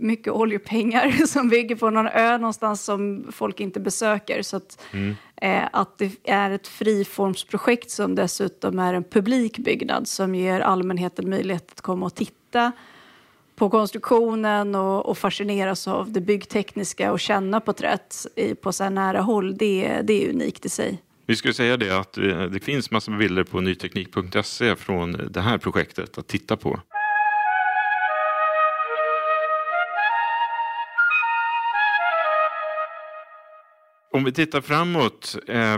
mycket 0.00 0.32
oljepengar 0.32 1.10
som 1.26 1.48
bygger 1.48 1.76
på 1.76 1.90
någon 1.90 2.06
ö 2.06 2.38
någonstans 2.38 2.84
som 2.84 3.26
folk 3.32 3.60
inte 3.60 3.80
besöker. 3.80 4.42
Så 4.42 4.56
att, 4.56 4.82
mm. 4.92 5.16
eh, 5.36 5.68
att 5.72 5.98
det 5.98 6.12
är 6.24 6.50
ett 6.50 6.68
friformsprojekt 6.68 7.90
som 7.90 8.14
dessutom 8.14 8.78
är 8.78 8.94
en 8.94 9.04
publikbyggnad 9.04 10.08
som 10.08 10.34
ger 10.34 10.60
allmänheten 10.60 11.30
möjlighet 11.30 11.72
att 11.72 11.80
komma 11.80 12.06
och 12.06 12.14
titta 12.14 12.72
på 13.56 13.70
konstruktionen 13.70 14.74
och, 14.74 15.06
och 15.06 15.18
fascineras 15.18 15.88
av 15.88 16.12
det 16.12 16.20
byggtekniska 16.20 17.12
och 17.12 17.20
känna 17.20 17.60
på 17.60 17.72
trätt 17.72 18.16
i, 18.36 18.54
på 18.54 18.72
så 18.72 18.84
här 18.84 18.90
nära 18.90 19.20
håll. 19.20 19.56
Det, 19.56 20.00
det 20.02 20.24
är 20.24 20.30
unikt 20.30 20.66
i 20.66 20.68
sig. 20.68 21.02
Vi 21.26 21.36
skulle 21.36 21.54
säga 21.54 21.76
det 21.76 21.98
att 21.98 22.18
eh, 22.18 22.42
det 22.42 22.60
finns 22.60 22.90
massor 22.90 23.12
med 23.12 23.18
bilder 23.18 23.44
på 23.44 23.60
nyteknik.se 23.60 24.76
från 24.76 25.12
det 25.30 25.40
här 25.40 25.58
projektet 25.58 26.18
att 26.18 26.26
titta 26.26 26.56
på. 26.56 26.80
Om 34.12 34.24
vi 34.24 34.32
tittar 34.32 34.60
framåt. 34.60 35.36
Eh, 35.48 35.76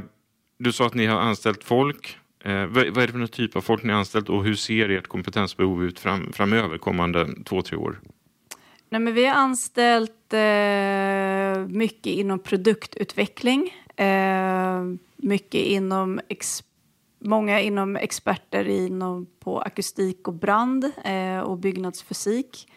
du 0.58 0.72
sa 0.72 0.86
att 0.86 0.94
ni 0.94 1.06
har 1.06 1.20
anställt 1.20 1.64
folk. 1.64 2.18
Eh, 2.44 2.66
vad, 2.66 2.86
är 2.86 3.06
det 3.06 3.12
för 3.12 3.26
typ 3.26 3.56
av 3.56 3.60
folk 3.60 3.82
ni 3.82 3.92
har 3.92 3.98
anställt 3.98 4.28
och 4.28 4.44
hur 4.44 4.54
ser 4.54 4.88
ert 4.88 5.06
kompetensbehov 5.06 5.84
ut 5.84 5.98
fram, 5.98 6.32
framöver 6.32 6.78
kommande 6.78 7.28
två, 7.44 7.62
tre 7.62 7.76
år? 7.76 8.00
Nej, 8.88 9.00
men 9.00 9.14
vi 9.14 9.26
har 9.26 9.34
anställt 9.34 10.32
eh, 10.32 11.76
mycket 11.76 12.12
inom 12.12 12.38
produktutveckling. 12.38 13.74
Eh, 13.96 14.82
mycket 15.16 15.60
inom 15.60 16.20
många 17.18 17.60
inom 17.60 17.96
experter 17.96 18.68
inom, 18.68 19.26
på 19.40 19.60
akustik 19.60 20.28
och 20.28 20.34
brand 20.34 20.92
eh, 21.04 21.40
och 21.40 21.58
byggnadsfysik. 21.58 22.68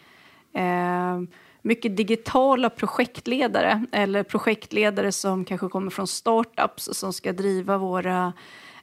Eh, 0.54 1.20
mycket 1.66 1.96
digitala 1.96 2.70
projektledare 2.70 3.86
eller 3.92 4.22
projektledare 4.22 5.12
som 5.12 5.44
kanske 5.44 5.68
kommer 5.68 5.90
från 5.90 6.06
startups 6.06 6.88
som 6.92 7.12
ska 7.12 7.32
driva 7.32 7.78
våra, 7.78 8.32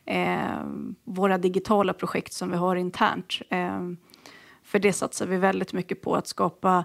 eh, 0.06 0.63
våra 1.04 1.38
digitala 1.38 1.93
projekt 1.93 2.34
som 2.34 2.52
vi 2.52 2.58
har 2.58 2.76
internt. 2.76 3.41
Eh, 3.50 3.80
för 4.63 4.80
det 4.80 4.93
satsar 4.93 5.26
vi 5.26 5.38
väldigt 5.38 5.74
mycket 5.74 6.02
på 6.02 6.15
att 6.15 6.28
skapa 6.28 6.84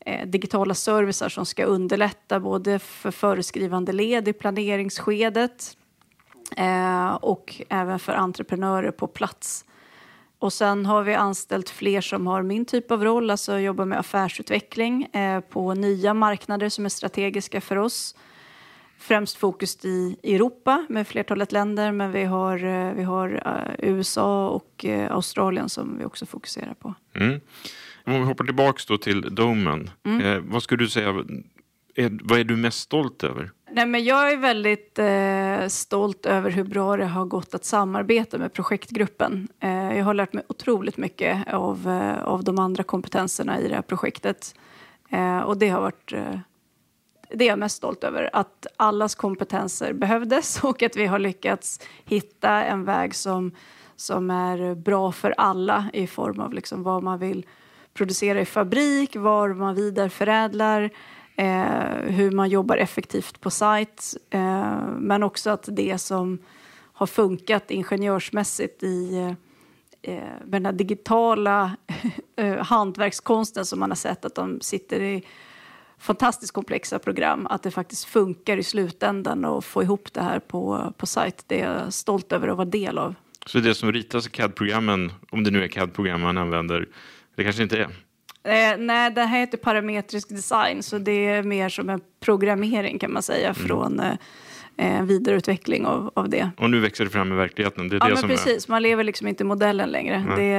eh, 0.00 0.26
digitala 0.26 0.74
servicer 0.74 1.28
som 1.28 1.46
ska 1.46 1.64
underlätta 1.64 2.40
både 2.40 2.78
för 2.78 3.10
föreskrivande 3.10 3.92
led 3.92 4.28
i 4.28 4.32
planeringsskedet 4.32 5.76
eh, 6.56 7.14
och 7.14 7.62
även 7.68 7.98
för 7.98 8.12
entreprenörer 8.12 8.90
på 8.90 9.06
plats 9.06 9.64
och 10.38 10.52
sen 10.52 10.86
har 10.86 11.02
vi 11.02 11.14
anställt 11.14 11.70
fler 11.70 12.00
som 12.00 12.26
har 12.26 12.42
min 12.42 12.64
typ 12.64 12.90
av 12.90 13.04
roll, 13.04 13.30
alltså 13.30 13.58
jobbar 13.58 13.84
med 13.84 13.98
affärsutveckling 13.98 15.02
eh, 15.04 15.40
på 15.40 15.74
nya 15.74 16.14
marknader 16.14 16.68
som 16.68 16.84
är 16.84 16.88
strategiska 16.88 17.60
för 17.60 17.76
oss. 17.76 18.14
Främst 18.98 19.36
fokus 19.36 19.84
i 19.84 20.16
Europa 20.22 20.86
med 20.88 21.08
flertalet 21.08 21.52
länder, 21.52 21.92
men 21.92 22.12
vi 22.12 22.24
har, 22.24 22.64
eh, 22.64 22.92
vi 22.92 23.02
har 23.02 23.42
eh, 23.46 23.90
USA 23.90 24.48
och 24.48 24.84
eh, 24.84 25.12
Australien 25.12 25.68
som 25.68 25.98
vi 25.98 26.04
också 26.04 26.26
fokuserar 26.26 26.74
på. 26.74 26.94
Mm. 27.14 27.40
Om 28.04 28.12
vi 28.12 28.20
hoppar 28.20 28.44
tillbaka 28.44 28.96
till 28.96 29.34
Domen, 29.34 29.90
mm. 30.04 30.50
Vad 30.50 30.62
skulle 30.62 30.84
du 30.84 30.88
säga, 30.88 31.08
är, 31.94 32.18
vad 32.22 32.40
är 32.40 32.44
du 32.44 32.56
mest 32.56 32.80
stolt 32.80 33.24
över? 33.24 33.50
Nej, 33.70 33.86
men 33.86 34.04
jag 34.04 34.32
är 34.32 34.36
väldigt 34.36 34.98
eh, 34.98 35.68
stolt 35.68 36.26
över 36.26 36.50
hur 36.50 36.64
bra 36.64 36.96
det 36.96 37.06
har 37.06 37.24
gått 37.24 37.54
att 37.54 37.64
samarbeta 37.64 38.38
med 38.38 38.52
projektgruppen. 38.52 39.48
Eh, 39.60 39.98
jag 39.98 40.04
har 40.04 40.14
lärt 40.14 40.32
mig 40.32 40.44
otroligt 40.48 40.96
mycket 40.96 41.52
av, 41.52 41.88
eh, 41.88 42.22
av 42.22 42.44
de 42.44 42.58
andra 42.58 42.82
kompetenserna 42.82 43.60
i 43.60 43.68
det 43.68 43.74
här 43.74 43.82
projektet. 43.82 44.54
Eh, 45.10 45.38
och 45.38 45.58
det 45.58 45.68
har 45.68 45.80
varit 45.80 46.12
eh, 46.12 46.38
det 47.30 47.44
är 47.44 47.48
jag 47.48 47.58
mest 47.58 47.76
stolt 47.76 48.04
över. 48.04 48.30
Att 48.32 48.66
allas 48.76 49.14
kompetenser 49.14 49.92
behövdes 49.92 50.60
och 50.64 50.82
att 50.82 50.96
vi 50.96 51.06
har 51.06 51.18
lyckats 51.18 51.80
hitta 52.04 52.64
en 52.64 52.84
väg 52.84 53.14
som, 53.14 53.52
som 53.96 54.30
är 54.30 54.74
bra 54.74 55.12
för 55.12 55.34
alla 55.38 55.86
i 55.92 56.06
form 56.06 56.40
av 56.40 56.52
liksom 56.52 56.82
vad 56.82 57.02
man 57.02 57.18
vill 57.18 57.46
producera 57.94 58.40
i 58.40 58.44
fabrik, 58.44 59.16
var 59.16 59.48
man 59.48 59.74
vidareförädlar 59.74 60.90
eh, 61.36 62.10
hur 62.10 62.30
man 62.30 62.48
jobbar 62.48 62.76
effektivt 62.76 63.40
på 63.40 63.50
sajt, 63.50 64.14
eh, 64.30 64.88
men 64.98 65.22
också 65.22 65.50
att 65.50 65.68
det 65.72 65.98
som 65.98 66.38
har 66.92 67.06
funkat 67.06 67.70
ingenjörsmässigt 67.70 68.82
i, 68.82 69.16
eh, 70.02 70.14
med 70.44 70.62
den 70.62 70.66
här 70.66 70.72
digitala 70.72 71.76
eh, 72.36 72.56
hantverkskonsten 72.56 73.66
som 73.66 73.80
man 73.80 73.90
har 73.90 73.96
sett 73.96 74.24
att 74.24 74.34
de 74.34 74.60
sitter 74.60 75.00
i 75.00 75.24
fantastiskt 75.98 76.52
komplexa 76.52 76.98
program, 76.98 77.46
att 77.46 77.62
det 77.62 77.70
faktiskt 77.70 78.04
funkar 78.04 78.56
i 78.56 78.62
slutändan 78.62 79.44
och 79.44 79.64
få 79.64 79.82
ihop 79.82 80.12
det 80.12 80.22
här 80.22 80.38
på, 80.38 80.92
på 80.96 81.06
sajt. 81.06 81.44
Det 81.46 81.60
är 81.60 81.82
jag 81.82 81.92
stolt 81.92 82.32
över 82.32 82.48
att 82.48 82.56
vara 82.56 82.68
del 82.68 82.98
av. 82.98 83.14
Så 83.46 83.58
det 83.58 83.74
som 83.74 83.92
ritas 83.92 84.26
i 84.26 84.30
CAD-programmen, 84.30 85.12
om 85.30 85.44
det 85.44 85.50
nu 85.50 85.64
är 85.64 85.68
CAD-program 85.68 86.20
man 86.20 86.38
använder, 86.38 86.88
det 87.34 87.44
kanske 87.44 87.62
inte 87.62 87.78
är? 87.78 88.05
Eh, 88.46 88.78
nej, 88.78 89.10
det 89.10 89.22
här 89.22 89.40
heter 89.40 89.58
parametrisk 89.58 90.28
design, 90.28 90.82
så 90.82 90.98
det 90.98 91.26
är 91.26 91.42
mer 91.42 91.68
som 91.68 91.90
en 91.90 92.00
programmering 92.20 92.98
kan 92.98 93.12
man 93.12 93.22
säga 93.22 93.48
mm. 93.48 93.54
från 93.54 94.00
eh, 94.00 94.12
eh, 94.76 95.02
vidareutveckling 95.02 95.86
av, 95.86 96.10
av 96.14 96.28
det. 96.28 96.50
Och 96.58 96.70
nu 96.70 96.80
växer 96.80 97.04
det 97.04 97.10
fram 97.10 97.32
i 97.32 97.36
verkligheten? 97.36 97.88
Det 97.88 97.96
är 97.96 98.00
ja, 98.00 98.04
det 98.04 98.10
men 98.10 98.18
som 98.18 98.28
precis. 98.28 98.66
Är... 98.66 98.70
Man 98.70 98.82
lever 98.82 99.04
liksom 99.04 99.28
inte 99.28 99.42
i 99.42 99.46
modellen 99.46 99.90
längre. 99.90 100.24
Det, 100.36 100.50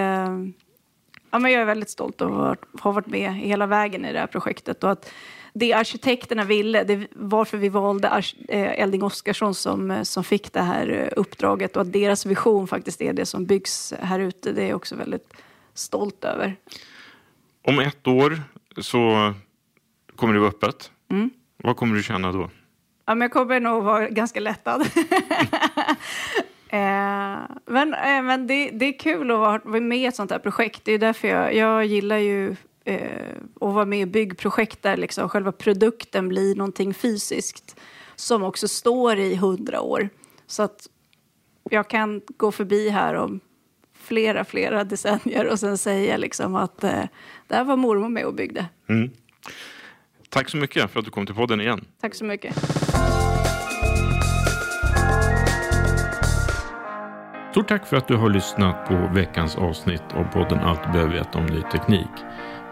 ja, 1.31 1.39
men 1.39 1.51
jag 1.51 1.61
är 1.61 1.65
väldigt 1.65 1.89
stolt 1.89 2.21
över 2.21 2.51
att 2.51 2.81
ha 2.81 2.91
varit 2.91 3.07
med 3.07 3.33
hela 3.33 3.65
vägen 3.65 4.05
i 4.05 4.13
det 4.13 4.19
här 4.19 4.27
projektet. 4.27 4.83
Och 4.83 4.91
att 4.91 5.11
det 5.53 5.73
arkitekterna 5.73 6.43
ville, 6.43 6.83
det 6.83 7.07
varför 7.11 7.57
vi 7.57 7.69
valde 7.69 8.23
eh, 8.47 8.81
Elding 8.81 9.03
Oskarsson 9.03 9.55
som, 9.55 9.91
eh, 9.91 10.03
som 10.03 10.23
fick 10.23 10.53
det 10.53 10.61
här 10.61 11.13
uppdraget 11.15 11.75
och 11.75 11.81
att 11.81 11.93
deras 11.93 12.25
vision 12.25 12.67
faktiskt 12.67 13.01
är 13.01 13.13
det 13.13 13.25
som 13.25 13.45
byggs 13.45 13.93
här 13.99 14.19
ute, 14.19 14.51
det 14.51 14.63
är 14.63 14.67
jag 14.67 14.75
också 14.75 14.95
väldigt 14.95 15.33
stolt 15.73 16.25
över. 16.25 16.55
Om 17.67 17.79
ett 17.79 18.07
år 18.07 18.41
så 18.77 19.33
kommer 20.15 20.33
det 20.33 20.39
vara 20.39 20.49
öppet. 20.49 20.91
Mm. 21.11 21.29
Vad 21.57 21.77
kommer 21.77 21.95
du 21.95 22.03
känna 22.03 22.31
då? 22.31 22.49
Ja, 23.05 23.15
men 23.15 23.21
jag 23.21 23.31
kommer 23.31 23.59
nog 23.59 23.83
vara 23.83 24.09
ganska 24.09 24.39
lättad. 24.39 24.81
eh, 26.69 27.39
men 27.65 27.93
eh, 27.93 28.21
men 28.23 28.47
det, 28.47 28.69
det 28.69 28.85
är 28.85 28.99
kul 28.99 29.31
att 29.31 29.37
vara, 29.37 29.61
vara 29.63 29.81
med 29.81 29.97
i 29.97 30.05
ett 30.05 30.15
sånt 30.15 30.31
här 30.31 30.39
projekt. 30.39 30.81
Det 30.85 30.91
är 30.91 30.99
därför 30.99 31.27
jag, 31.27 31.55
jag 31.55 31.85
gillar 31.85 32.17
ju 32.17 32.55
eh, 32.85 33.37
och 33.53 33.73
vara 33.73 33.85
med 33.85 33.99
i 33.99 34.05
byggprojekt 34.05 34.83
där 34.83 34.97
liksom 34.97 35.29
själva 35.29 35.51
produkten 35.51 36.29
blir 36.29 36.55
någonting 36.55 36.93
fysiskt 36.93 37.79
som 38.15 38.43
också 38.43 38.67
står 38.67 39.17
i 39.17 39.35
hundra 39.35 39.81
år. 39.81 40.09
Så 40.47 40.63
att 40.63 40.87
jag 41.69 41.89
kan 41.89 42.21
gå 42.37 42.51
förbi 42.51 42.89
här 42.89 43.13
om 43.13 43.39
flera, 44.07 44.45
flera 44.45 44.83
decennier 44.83 45.47
och 45.51 45.59
sen 45.59 45.77
säga 45.77 46.17
liksom 46.17 46.55
att 46.55 46.83
eh, 46.83 47.03
det 47.47 47.55
här 47.55 47.63
var 47.63 47.75
mormor 47.75 48.09
med 48.09 48.25
och 48.25 48.33
byggde. 48.33 48.65
Mm. 48.89 49.11
Tack 50.29 50.49
så 50.49 50.57
mycket 50.57 50.91
för 50.91 50.99
att 50.99 51.05
du 51.05 51.11
kom 51.11 51.25
till 51.25 51.35
podden 51.35 51.61
igen. 51.61 51.85
Tack 52.01 52.15
så 52.15 52.25
mycket. 52.25 52.55
Stort 57.51 57.67
tack 57.67 57.87
för 57.87 57.97
att 57.97 58.07
du 58.07 58.15
har 58.15 58.29
lyssnat 58.29 58.87
på 58.87 59.09
veckans 59.13 59.55
avsnitt 59.55 60.03
av 60.13 60.23
podden 60.23 60.59
Allt 60.59 60.83
du 60.83 60.91
behöver 60.91 61.13
veta 61.13 61.39
om 61.39 61.45
ny 61.45 61.61
teknik. 61.61 62.11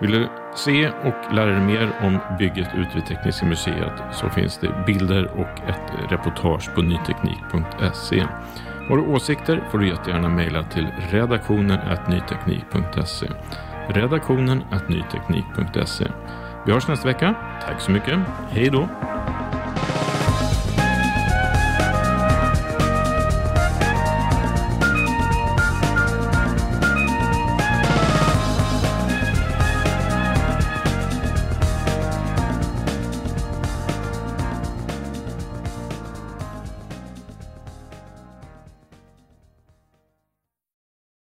Vill 0.02 0.12
du 0.12 0.28
se 0.56 0.88
och 0.88 1.34
lära 1.34 1.52
dig 1.52 1.62
mer 1.62 1.94
om 2.02 2.38
bygget 2.40 2.68
ute 2.76 2.96
vid 2.96 3.06
Tekniska 3.06 3.46
museet 3.46 3.94
så 4.14 4.30
finns 4.30 4.58
det 4.58 4.84
bilder 4.88 5.26
och 5.26 5.70
ett 5.70 6.12
reportage 6.12 6.76
på 6.76 6.82
nyteknik.se. 6.82 8.26
Har 8.88 8.98
du 8.98 9.04
åsikter 9.04 9.68
får 9.72 9.78
du 9.78 9.88
jättegärna 9.88 10.30
mejla 10.30 10.64
till 10.64 10.88
redaktionen 11.12 11.80
nyteknik.se. 12.10 13.28
Redaktionen 13.88 14.64
nyteknik.se. 14.90 16.08
Vi 16.66 16.72
hörs 16.72 16.88
nästa 16.88 17.08
vecka. 17.08 17.36
Tack 17.68 17.82
så 17.82 17.92
mycket. 17.92 18.20
Hej 18.50 18.70
då! 18.70 18.88